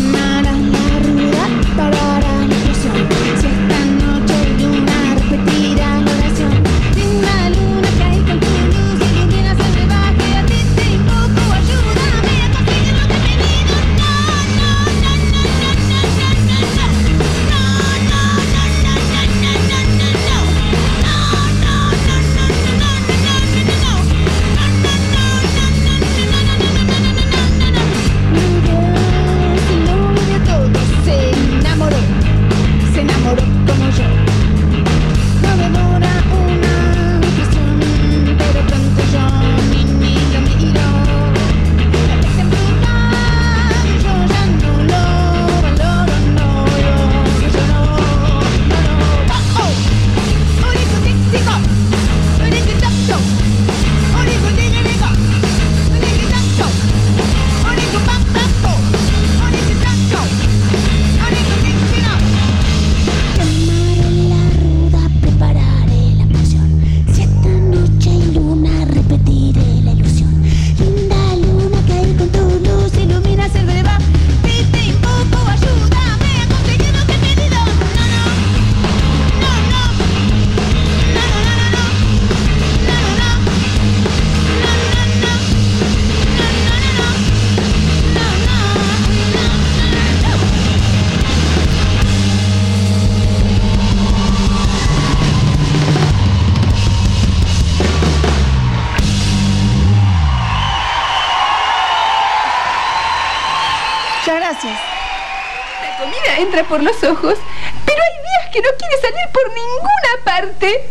[106.81, 107.37] Los ojos,
[107.85, 110.89] pero hay días que no quiere salir por ninguna parte.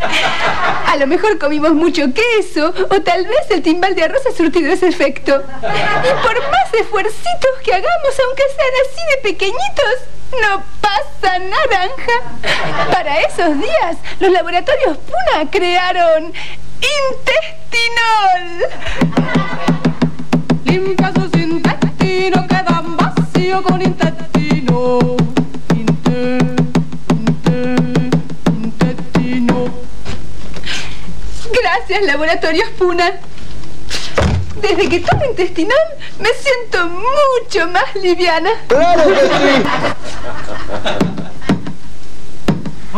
[0.86, 4.72] A lo mejor comimos mucho queso, o tal vez el timbal de arroz ha surtido
[4.72, 5.32] ese efecto.
[5.34, 9.97] Y por más esfuercitos que hagamos, aunque sean así de pequeñitos,
[10.41, 12.16] no pasa naranja.
[12.93, 16.32] Para esos días, los laboratorios Puna crearon
[17.12, 18.45] intestinol.
[20.64, 24.30] Limpia sus intestinos, quedan vacíos con intestino.
[31.81, 33.11] Gracias, Laboratorios Puna.
[34.61, 35.78] Desde que tomo intestinal
[36.18, 38.51] me siento mucho más liviana.
[38.68, 39.62] ¡Claro que sí!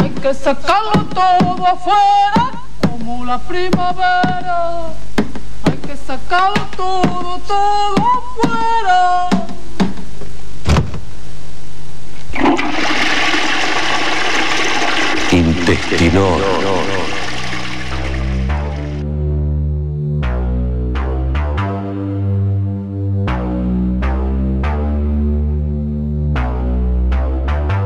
[0.03, 2.51] Hay que sacarlo todo afuera,
[2.91, 4.89] como la primavera.
[5.65, 9.29] Hay que sacarlo todo, todo afuera.
[15.31, 16.43] Intestinol.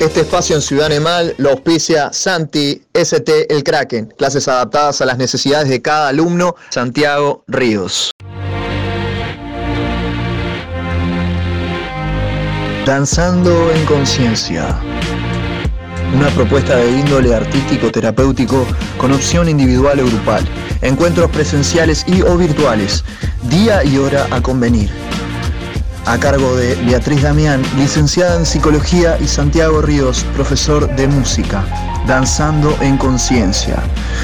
[0.00, 5.18] Este espacio en Ciudad Animal lo auspicia Santi ST El Kraken, clases adaptadas a las
[5.18, 8.10] necesidades de cada alumno, Santiago Ríos.
[12.86, 14.80] Danzando en conciencia.
[16.16, 20.48] Una propuesta de índole artístico-terapéutico con opción individual o grupal.
[20.80, 23.04] Encuentros presenciales y o virtuales.
[23.50, 24.88] Día y hora a convenir.
[26.06, 31.62] A cargo de Beatriz Damián, licenciada en Psicología, y Santiago Ríos, profesor de música.
[32.06, 33.76] Danzando en conciencia.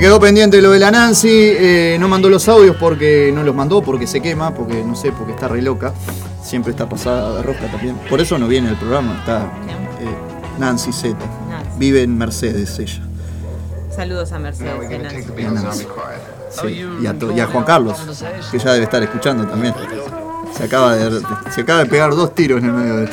[0.02, 3.82] Quedó pendiente lo de la Nancy, eh, no mandó los audios porque no los mandó,
[3.82, 5.92] porque se quema, porque no sé, porque está re loca.
[6.42, 7.94] Siempre está pasada de roja también.
[8.10, 9.42] Por eso no viene al programa, está
[10.00, 11.16] eh, Nancy Z.
[11.78, 13.00] Vive en Mercedes ella.
[13.94, 14.90] Saludos a Mercedes.
[14.90, 15.24] y Nancy.
[15.38, 15.86] Y a Nancy.
[16.50, 17.96] Sí, y, a to- y a Juan Carlos,
[18.50, 19.72] que ya debe estar escuchando también.
[20.56, 21.22] Se acaba de,
[21.54, 23.06] se acaba de pegar dos tiros en el medio de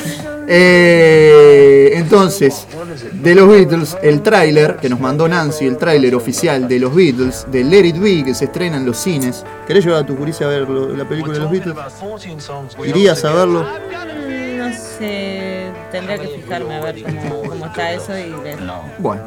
[0.48, 2.66] Eh, entonces,
[3.12, 7.46] de los Beatles, el tráiler que nos mandó Nancy, el tráiler oficial de los Beatles,
[7.50, 9.44] de Let It Be, que se estrena en los cines.
[9.66, 11.74] ¿Querés llevar a tu curicia a ver lo- la película de los Beatles?
[12.86, 13.62] ¿Irías a verlo?
[13.62, 18.58] Mm, No sé, tendría que fijarme a ver cómo, cómo está eso y ver.
[18.98, 19.22] Bueno,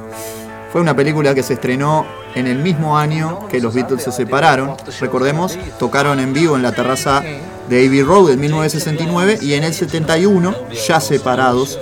[0.72, 2.05] fue una película que se estrenó
[2.36, 4.76] en el mismo año que los Beatles se separaron.
[4.99, 7.24] Recordemos, tocaron en vivo en la terraza
[7.70, 10.53] de Abbey Road en 1969 y en el 71,
[10.88, 11.80] ya separados,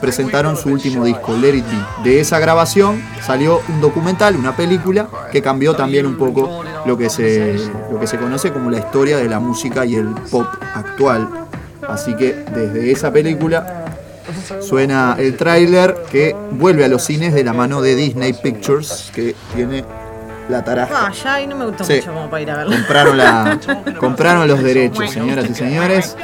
[0.00, 2.10] presentaron su último disco, Let It Be.
[2.10, 7.10] De esa grabación salió un documental, una película, que cambió también un poco lo que
[7.10, 7.58] se,
[7.92, 11.28] lo que se conoce como la historia de la música y el pop actual.
[11.86, 13.84] Así que desde esa película
[14.60, 19.34] suena el tráiler que vuelve a los cines de la mano de Disney Pictures, que
[19.54, 19.84] tiene
[20.50, 21.06] la taraja.
[21.06, 21.94] Ah, ya ahí no me gustó Sí.
[21.96, 22.76] mucho como para ir a verlo.
[22.76, 23.58] Compraron, la,
[23.98, 26.16] compraron los derechos, señoras y señores.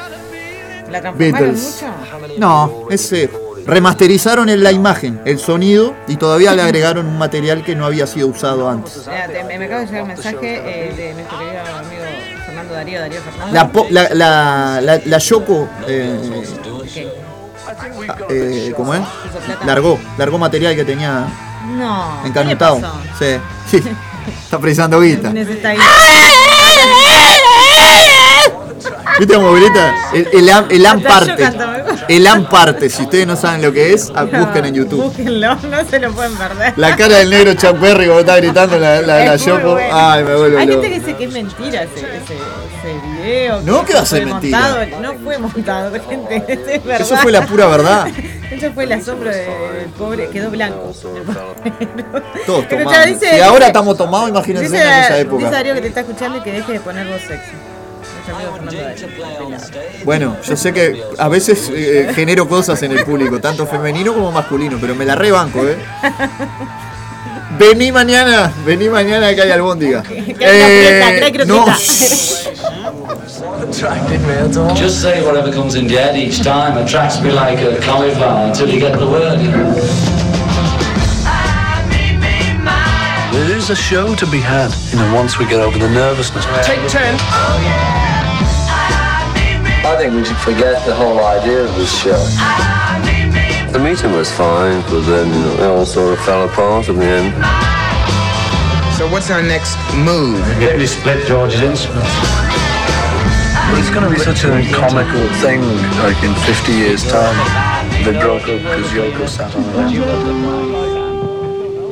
[0.91, 1.83] ¿La Beatles.
[1.83, 2.39] mucho?
[2.39, 3.29] No, ese
[3.67, 8.07] remasterizaron en la imagen, el sonido y todavía le agregaron un material que no había
[8.07, 9.03] sido usado antes.
[9.09, 12.05] Mira, te- me, acaba de llegar un mensaje eh, de nuestro querido amigo
[12.47, 13.53] Fernando Darío, Darío Fernández.
[13.55, 16.45] La, po- la, la, la, la Yoko, eh,
[18.31, 19.01] eh, ¿cómo es?
[19.65, 21.27] Largó, largó material que tenía
[21.77, 22.19] No.
[22.19, 22.81] ¿qué le encanutado.
[22.81, 23.01] pasó?
[23.19, 23.83] Sí, sí.
[24.27, 25.31] Está precisando guita.
[25.33, 25.75] Necesita.
[29.19, 29.95] ¿Viste cómo grita?
[30.13, 31.51] El, el, am- el am parte.
[32.09, 32.91] El am parte.
[32.91, 35.05] Si ustedes no saben lo que es, ah, busquen en YouTube.
[35.05, 36.75] Búsquenlo, no se lo pueden perder.
[36.77, 39.73] La cara del negro Chuck Berry cuando está gritando la, la, la Yoko.
[39.73, 39.89] bueno.
[39.91, 43.63] Ay, me vuelvo Hay gente que dice que es mentira ese, ese, ese video.
[43.63, 44.59] No, que ¿qué va a ser mentira?
[44.61, 45.01] montado.
[45.01, 46.45] No fue montado, gente.
[46.47, 47.01] Eso es verdad.
[47.01, 48.07] Eso fue la pura verdad.
[48.51, 49.45] Eso fue el asombro de-
[49.75, 50.29] del pobre.
[50.29, 50.93] Quedó blanco.
[52.47, 53.07] Todos tomados.
[53.07, 55.39] dice- Si ahora estamos tomados, imagínense Dice, en esa época.
[55.45, 57.53] dice Darío que te está escuchando y que deje de poner voz sexy.
[60.05, 64.33] Bueno, yo sé que a veces eh, genero cosas en el público, tanto femenino como
[64.33, 65.77] masculino, pero me la rebanco, ¿eh?
[67.59, 70.03] Vení mañana, vení mañana que hay albóndiga.
[70.39, 71.77] Que hay croqueta,
[73.47, 74.69] que hay croqueta.
[74.69, 78.47] no, Just say whatever comes in your head each time attracts me like a cauliflower
[78.47, 79.39] until you get the word.
[83.33, 86.45] There is a show to be had, you know, once we get over the nervousness.
[86.65, 87.17] Take 10.
[89.85, 92.19] I think we should forget the whole idea of this show.
[93.73, 96.97] The meeting was fine, but then you know, it all sort of fell apart in
[96.97, 97.35] the end.
[98.97, 100.41] So what's our next move?
[100.59, 102.46] Get me split George's instruments.
[103.75, 105.61] It's going to be such a comical thing,
[105.99, 107.37] like in 50 years' time.
[108.05, 109.69] The drunk because Yoko sat on the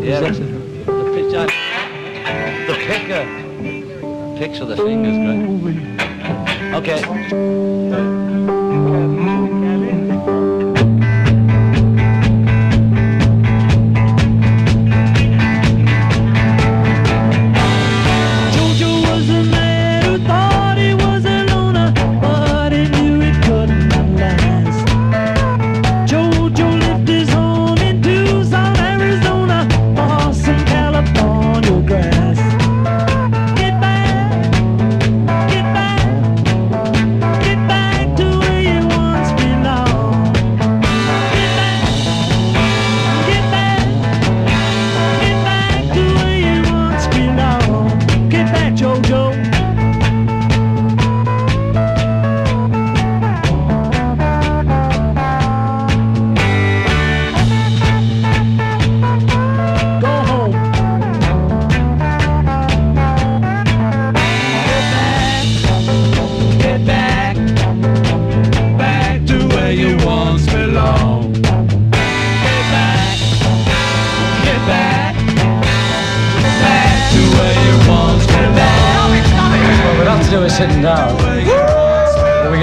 [0.05, 0.29] Yeah, the
[1.15, 1.47] picture.
[2.67, 3.25] The picker.
[4.39, 5.17] Picture the fingers,
[5.63, 5.83] great.
[6.75, 8.24] Okay.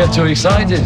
[0.06, 0.80] Get too excited.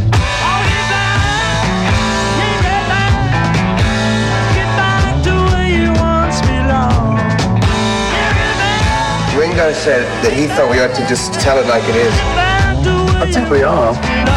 [9.37, 12.13] Ringo said that he thought we ought to just tell it like it is.
[13.15, 14.34] I think we are.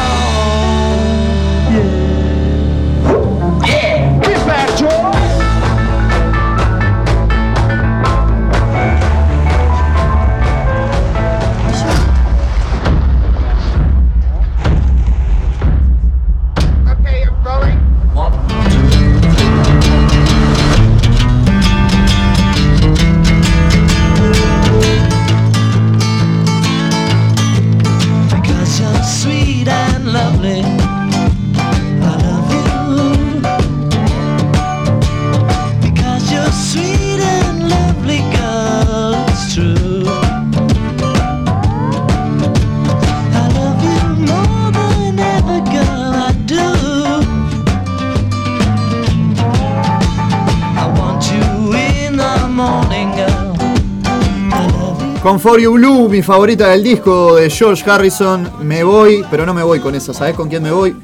[55.22, 59.52] Con For You Blue, mi favorita del disco de George Harrison, me voy, pero no
[59.52, 60.96] me voy con esa, ¿sabes con quién me voy?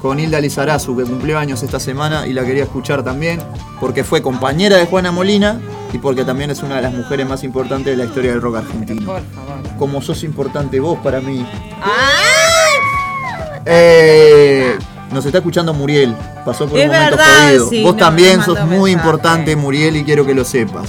[0.00, 3.40] Con Hilda Lizarazu, que cumplió años esta semana y la quería escuchar también,
[3.80, 5.58] porque fue compañera de Juana Molina
[5.92, 8.56] y porque también es una de las mujeres más importantes de la historia del rock
[8.56, 9.06] argentino.
[9.06, 9.76] Por favor.
[9.78, 11.44] Como sos importante vos para mí.
[13.64, 14.76] Eh,
[15.12, 16.14] nos está escuchando Muriel,
[16.44, 17.68] pasó por Es un momento verdad, jodido.
[17.70, 18.90] sí, vos no, también sos muy mensaje.
[18.92, 20.88] importante, Muriel, y quiero que lo sepas.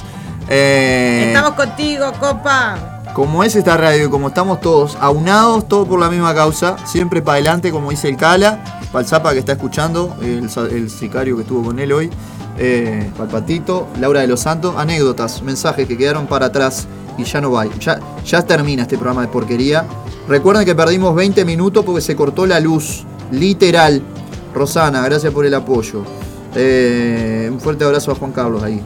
[0.56, 3.02] Eh, Estamos contigo, copa.
[3.16, 7.24] como es esta radio y como estamos todos aunados, todos por la misma causa, siempre
[7.24, 11.42] para adelante, como dice el Cala, para el Zapa que está escuchando, el sicario que
[11.42, 12.12] estuvo con él hoy,
[12.60, 16.86] eh, para el Patito, Laura de los Santos, anécdotas, mensajes que quedaron para atrás
[17.18, 17.66] y ya no va.
[17.80, 19.86] Ya, ya termina este programa de porquería.
[20.28, 24.04] Recuerden que perdimos 20 minutos porque se cortó la luz, literal.
[24.54, 26.04] Rosana, gracias por el apoyo.
[26.56, 28.80] Eh, un fuerte abrazo a Juan Carlos ahí.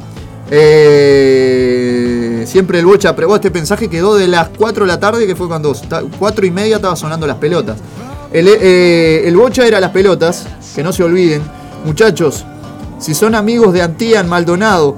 [0.49, 5.27] Eh, siempre el bocha, pero vos este mensaje quedó de las 4 de la tarde,
[5.27, 5.75] que fue cuando
[6.19, 7.77] 4 y media estaba sonando las pelotas.
[8.31, 11.41] El, eh, el bocha era las pelotas, que no se olviden.
[11.85, 12.45] Muchachos,
[12.99, 14.95] si son amigos de Antian Maldonado,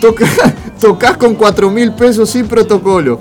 [0.00, 0.26] toca,
[0.80, 3.18] tocas con 4 mil pesos sin protocolo.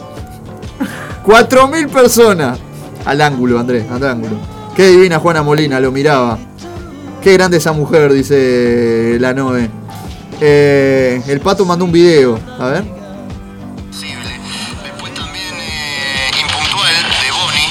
[1.23, 2.59] 4 mil personas.
[3.05, 4.35] Al ángulo, Andrés, al ángulo.
[4.75, 6.37] Qué divina Juana Molina, lo miraba.
[7.21, 9.80] Qué grande esa mujer, dice la Noe.
[10.43, 12.39] Eh, el pato mandó un video.
[12.59, 12.83] A ver.
[16.41, 17.69] Impuntual de Bonnie.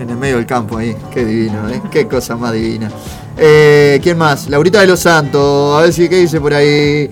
[0.00, 0.96] En el medio del campo ahí.
[1.12, 1.80] Qué divino, ¿eh?
[1.90, 2.90] Qué cosa más divina.
[3.36, 4.48] Eh, ¿Quién más?
[4.48, 5.78] Laurita de los Santos.
[5.78, 7.10] A ver si qué dice por ahí.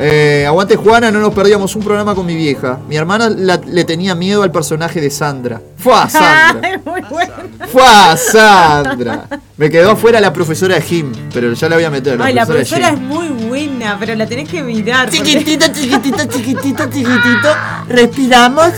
[0.00, 2.78] Eh, aguante Juana, no nos perdíamos un programa con mi vieja.
[2.88, 5.60] Mi hermana la- le tenía miedo al personaje de Sandra.
[5.88, 6.68] ¡Fua, Sandra!
[6.68, 7.32] Es muy bueno.
[7.72, 9.26] ¡Fua, Sandra!
[9.56, 12.20] Me quedó afuera la profesora de Jim, pero ya la voy a meter.
[12.20, 15.06] Ay, la de profesora es muy buena, pero la tenés que mirar.
[15.08, 17.48] porque- Chiquitito, chiquitito, chiquitito, chiquitito.
[17.88, 18.68] Respiramos.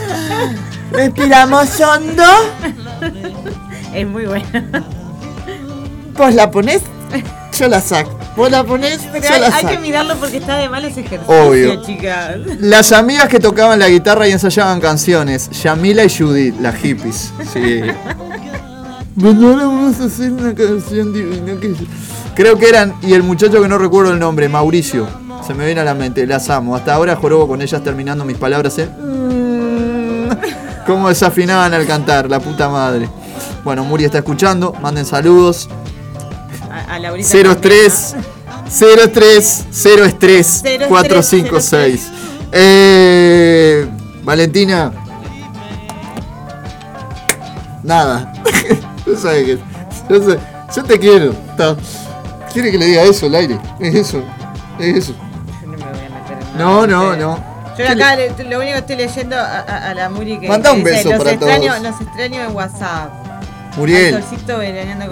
[0.93, 2.23] Respiramos hondo.
[3.93, 4.85] Es muy buena.
[6.17, 6.83] Vos la ponés,
[7.59, 8.20] yo la saco.
[8.37, 11.83] Vos la ponés, Pero hay, que mirarlo porque está de mal ese ejercicio, Obvio.
[11.85, 12.37] chicas.
[12.61, 17.33] Las amigas que tocaban la guitarra y ensayaban canciones, Yamila y Judith, las hippies.
[17.53, 17.83] Sí.
[19.17, 21.75] Bueno, ahora vamos a hacer una canción divina que
[22.35, 25.07] Creo que eran, y el muchacho que no recuerdo el nombre, Mauricio.
[25.47, 26.77] Se me viene a la mente, las amo.
[26.77, 28.91] Hasta ahora jorobo con ellas terminando mis palabras en.
[30.87, 33.09] Cómo desafinaban al cantar, la puta madre.
[33.65, 35.69] Bueno, Muri está escuchando, manden saludos.
[36.91, 38.17] A, a Laurita 03
[38.69, 42.09] 03 0 estrés 03, 456.
[42.53, 43.87] Eh,
[44.25, 44.93] Valentina.
[47.83, 48.33] Nada.
[49.07, 49.59] Yo sé que.
[50.09, 50.39] Yo, sé-
[50.77, 51.33] yo te quiero.
[51.57, 51.77] Ta-
[52.53, 53.59] ¿Quiere que le diga eso al aire?
[53.79, 54.23] Es eso.
[54.79, 55.15] Es eso.
[56.59, 57.39] No, no, no.
[57.79, 60.71] Yo acá le- lo único que estoy leyendo a, a- a la Muri que, Manda
[60.71, 61.83] que un dice, beso los para extraño, todos".
[61.83, 63.13] Los extraño en WhatsApp.
[63.77, 64.23] Muriel.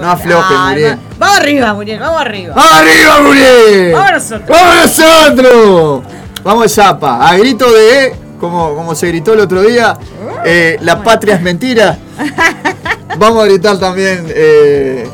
[0.00, 0.96] No aflojes, Ay, Muriel.
[0.96, 2.54] va- Vamos arriba, Muriel, vamos arriba.
[2.54, 3.92] ¡Vamos arriba, Muriel!
[3.92, 4.48] Vamos nosotros.
[4.48, 6.02] ¡Vamos nosotros!
[6.44, 7.28] Vamos zapa.
[7.28, 8.14] A grito de.
[8.40, 9.96] Como, como se gritó el otro día,
[10.44, 11.98] eh, la patria es mentira.
[13.18, 15.08] Vamos a gritar también eh,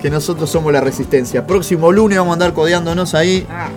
[0.00, 1.46] que nosotros somos la resistencia.
[1.46, 3.68] Próximo lunes vamos a andar codeándonos ahí Ah,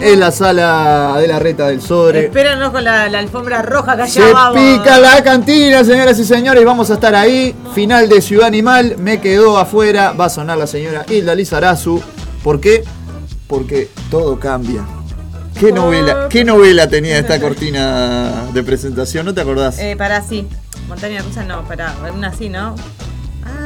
[0.00, 4.12] en la sala de la reta del sobre Espéranos con la, alfombra roja que allá
[4.12, 4.60] Se vamos.
[4.60, 6.64] pica la cantina, señoras y señores.
[6.64, 7.54] Vamos a estar ahí.
[7.74, 8.96] Final de Ciudad Animal.
[8.98, 10.12] Me quedó afuera.
[10.12, 12.00] Va a sonar la señora Hilda Lizarazu.
[12.44, 12.84] ¿Por qué?
[13.46, 14.84] Porque todo cambia.
[15.58, 19.26] ¿Qué novela, ¿Qué novela tenía esta cortina de presentación?
[19.26, 19.78] ¿No te acordás?
[19.78, 20.48] Eh, para sí.
[20.88, 22.74] Montaña rusa no, para una así, ¿no?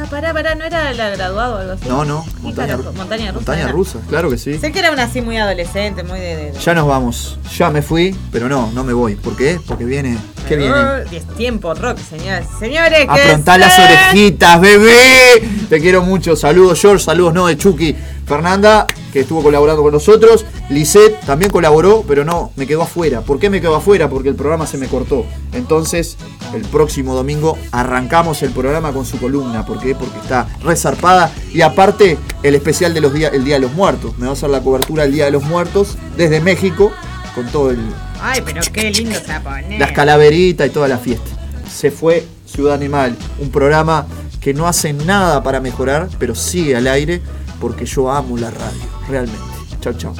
[0.09, 1.87] pará, pará, ¿no era la graduado o algo así?
[1.87, 2.91] No, no, montaña, rusa.
[2.91, 3.99] montaña rusa.
[4.09, 4.57] Claro que sí.
[4.57, 8.15] Sé que era una así muy adolescente, muy de, Ya nos vamos, ya me fui,
[8.31, 9.15] pero no, no me voy.
[9.15, 9.59] ¿Por qué?
[9.65, 10.17] Porque viene.
[10.47, 10.75] ¿Qué viene?
[11.11, 12.47] Es tiempo rock, señores.
[12.57, 15.43] Señores, las orejitas, bebé.
[15.69, 16.35] Te quiero mucho.
[16.35, 17.03] Saludos, George.
[17.03, 17.95] Saludos, no, de Chucky.
[18.25, 20.45] Fernanda, que estuvo colaborando con nosotros.
[20.69, 23.21] Lisette también colaboró, pero no, me quedó afuera.
[23.21, 24.09] ¿Por qué me quedó afuera?
[24.09, 25.25] Porque el programa se me cortó.
[25.53, 26.17] Entonces,
[26.53, 29.65] el próximo domingo arrancamos el programa con su columna.
[29.65, 29.95] ¿Por qué?
[29.95, 31.31] Porque está resarpada.
[31.53, 34.17] Y aparte, el especial del de día, el Día de los Muertos.
[34.17, 36.91] Me va a hacer la cobertura del Día de los Muertos desde México
[37.35, 37.79] con todo el.
[38.21, 39.61] Ay, pero qué lindo se va.
[39.61, 41.29] Las calaveritas y toda la fiesta.
[41.71, 44.07] Se fue Ciudad Animal, un programa
[44.39, 47.21] que no hace nada para mejorar, pero sigue al aire
[47.59, 49.41] porque yo amo la radio, realmente.
[49.81, 50.15] Chao, chao.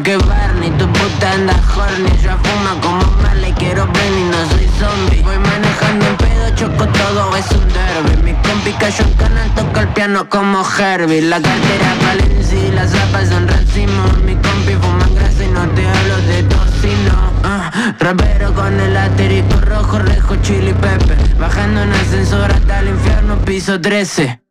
[0.00, 2.08] que Barney, tu puta anda horny.
[2.22, 5.22] Yo fuma como Marley, quiero Benny, no soy zombie.
[5.22, 8.22] Voy manejando un pedo, choco todo, es un derby.
[8.22, 11.22] Mi compi cayó en canal, toca el piano como Herbie.
[11.22, 16.16] La cartera Valenci, las zapas son racimo Mi compi fuma grasa y no te hablo
[16.28, 17.12] de tocino
[17.42, 21.16] uh, ah, Rapero con el asterisco rojo, rejo chili pepe.
[21.38, 24.41] Bajando en ascensor hasta el infierno, piso 13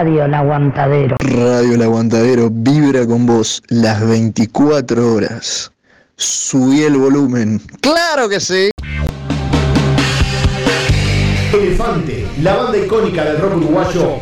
[0.00, 1.16] Radio El Aguantadero.
[1.20, 5.70] Radio El Aguantadero vibra con vos las 24 horas.
[6.16, 7.60] Subí el volumen.
[7.82, 8.70] ¡Claro que sí!
[11.52, 14.20] Elefante, la banda icónica del rock uruguayo,